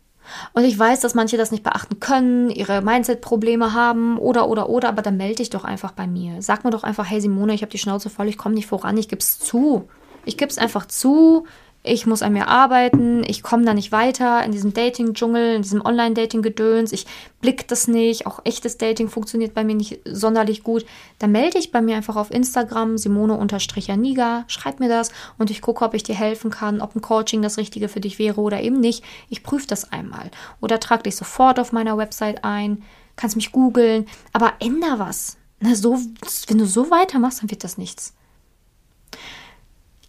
Und 0.54 0.64
ich 0.64 0.78
weiß, 0.78 1.02
dass 1.02 1.16
manche 1.16 1.38
das 1.38 1.52
nicht 1.52 1.64
beachten 1.64 2.00
können, 2.00 2.50
ihre 2.50 2.82
Mindset-Probleme 2.82 3.74
haben 3.74 4.18
oder, 4.18 4.48
oder, 4.48 4.70
oder, 4.70 4.90
aber 4.90 5.02
dann 5.02 5.18
melde 5.18 5.36
dich 5.36 5.50
doch 5.50 5.64
einfach 5.64 5.92
bei 5.92 6.08
mir. 6.08 6.42
Sag 6.42 6.64
mir 6.64 6.72
doch 6.72 6.84
einfach, 6.84 7.10
hey 7.10 7.20
Simone, 7.20 7.54
ich 7.54 7.62
habe 7.62 7.72
die 7.72 7.78
Schnauze 7.78 8.10
voll, 8.10 8.30
ich 8.30 8.38
komme 8.38 8.56
nicht 8.56 8.68
voran, 8.68 8.98
ich 8.98 9.10
gebe 9.10 9.20
es 9.20 9.40
zu. 9.40 9.90
Ich 10.26 10.38
gebe 10.38 10.50
es 10.50 10.58
einfach 10.58 10.86
zu, 10.86 11.46
ich 11.84 12.06
muss 12.06 12.22
an 12.22 12.32
mir 12.32 12.48
arbeiten, 12.48 13.24
ich 13.28 13.44
komme 13.44 13.66
da 13.66 13.74
nicht 13.74 13.92
weiter 13.92 14.44
in 14.44 14.54
diesem 14.54 14.74
Dating-Dschungel, 14.74 15.56
in 15.56 15.62
diesem 15.62 15.86
Online-Dating-Gedöns, 15.86 16.94
ich 16.94 17.06
blick 17.42 17.68
das 17.68 17.90
nicht, 17.90 18.26
auch 18.26 18.40
echtes 18.46 18.78
Dating 18.78 19.10
funktioniert 19.10 19.54
bei 19.54 19.66
mir 19.66 19.76
nicht 19.76 20.00
sonderlich 20.06 20.64
gut, 20.64 20.86
dann 21.20 21.34
melde 21.34 21.60
ich 21.60 21.74
bei 21.74 21.82
mir 21.82 21.98
einfach 21.98 22.16
auf 22.16 22.32
Instagram 22.32 22.98
simone-janiga, 22.98 24.46
schreib 24.48 24.80
mir 24.80 24.88
das 24.88 25.12
und 25.38 25.52
ich 25.52 25.62
gucke, 25.62 25.84
ob 25.84 25.94
ich 25.94 26.04
dir 26.04 26.16
helfen 26.16 26.52
kann, 26.52 26.80
ob 26.80 26.96
ein 26.96 27.02
Coaching 27.02 27.42
das 27.42 27.58
Richtige 27.58 27.90
für 27.90 28.00
dich 28.00 28.18
wäre 28.18 28.40
oder 28.40 28.62
eben 28.62 28.80
nicht. 28.80 29.04
Ich 29.30 29.44
prüfe 29.44 29.68
das 29.68 29.92
einmal 29.92 30.32
oder 30.62 30.80
trag 30.80 31.04
dich 31.04 31.18
sofort 31.18 31.60
auf 31.60 31.74
meiner 31.74 31.98
Website 31.98 32.46
ein, 32.46 32.84
kannst 33.18 33.36
mich 33.36 33.52
googeln, 33.52 34.06
aber 34.32 34.54
änder 34.60 35.00
was. 35.00 35.36
Na, 35.60 35.76
so, 35.76 36.00
wenn 36.48 36.58
du 36.58 36.66
so 36.66 36.92
weitermachst, 36.92 37.42
dann 37.42 37.52
wird 37.52 37.64
das 37.64 37.78
nichts. 37.78 38.14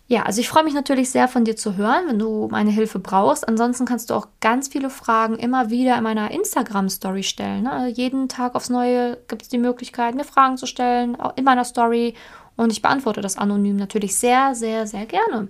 Ja, 0.06 0.24
also 0.24 0.40
ich 0.40 0.48
freue 0.50 0.64
mich 0.64 0.74
natürlich 0.74 1.10
sehr 1.10 1.28
von 1.28 1.44
dir 1.44 1.56
zu 1.56 1.76
hören, 1.76 2.08
wenn 2.08 2.18
du 2.18 2.48
meine 2.50 2.70
Hilfe 2.70 2.98
brauchst. 2.98 3.48
Ansonsten 3.48 3.86
kannst 3.86 4.10
du 4.10 4.14
auch 4.14 4.28
ganz 4.40 4.68
viele 4.68 4.90
Fragen 4.90 5.36
immer 5.36 5.70
wieder 5.70 5.96
in 5.96 6.02
meiner 6.02 6.30
Instagram-Story 6.30 7.22
stellen. 7.22 7.64
Ne? 7.64 7.72
Also 7.72 7.96
jeden 7.96 8.28
Tag 8.28 8.54
aufs 8.54 8.68
Neue 8.68 9.16
gibt 9.28 9.42
es 9.42 9.48
die 9.48 9.58
Möglichkeit, 9.58 10.14
mir 10.14 10.24
Fragen 10.24 10.58
zu 10.58 10.66
stellen, 10.66 11.18
auch 11.18 11.34
in 11.36 11.44
meiner 11.44 11.64
Story. 11.64 12.14
Und 12.56 12.70
ich 12.70 12.82
beantworte 12.82 13.22
das 13.22 13.38
anonym 13.38 13.76
natürlich 13.76 14.16
sehr, 14.16 14.54
sehr, 14.54 14.86
sehr 14.86 15.06
gerne. 15.06 15.48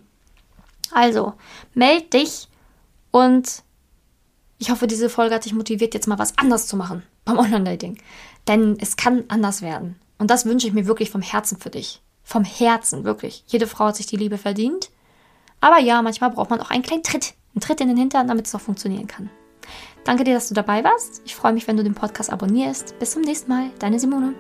Also, 0.92 1.34
meld 1.74 2.12
dich 2.12 2.48
und 3.10 3.64
ich 4.58 4.70
hoffe, 4.70 4.86
diese 4.86 5.10
Folge 5.10 5.34
hat 5.34 5.44
dich 5.44 5.52
motiviert, 5.52 5.94
jetzt 5.94 6.06
mal 6.06 6.18
was 6.18 6.38
anders 6.38 6.68
zu 6.68 6.76
machen 6.76 7.02
beim 7.24 7.38
Online-Dating. 7.38 7.98
Denn 8.46 8.78
es 8.80 8.96
kann 8.96 9.24
anders 9.28 9.62
werden. 9.62 9.96
Und 10.18 10.30
das 10.30 10.46
wünsche 10.46 10.68
ich 10.68 10.72
mir 10.72 10.86
wirklich 10.86 11.10
vom 11.10 11.22
Herzen 11.22 11.58
für 11.58 11.70
dich. 11.70 12.00
Vom 12.24 12.44
Herzen, 12.44 13.04
wirklich. 13.04 13.44
Jede 13.46 13.66
Frau 13.66 13.86
hat 13.86 13.96
sich 13.96 14.06
die 14.06 14.16
Liebe 14.16 14.38
verdient. 14.38 14.90
Aber 15.60 15.78
ja, 15.78 16.02
manchmal 16.02 16.30
braucht 16.30 16.50
man 16.50 16.60
auch 16.60 16.70
einen 16.70 16.82
kleinen 16.82 17.02
Tritt. 17.02 17.34
Einen 17.54 17.60
Tritt 17.60 17.80
in 17.80 17.88
den 17.88 17.96
Hintern, 17.96 18.26
damit 18.26 18.46
es 18.46 18.54
auch 18.54 18.60
funktionieren 18.60 19.06
kann. 19.06 19.30
Danke 20.04 20.24
dir, 20.24 20.34
dass 20.34 20.48
du 20.48 20.54
dabei 20.54 20.84
warst. 20.84 21.22
Ich 21.24 21.36
freue 21.36 21.52
mich, 21.52 21.68
wenn 21.68 21.76
du 21.76 21.84
den 21.84 21.94
Podcast 21.94 22.30
abonnierst. 22.30 22.98
Bis 22.98 23.12
zum 23.12 23.22
nächsten 23.22 23.50
Mal. 23.50 23.70
Deine 23.78 24.00
Simone. 24.00 24.34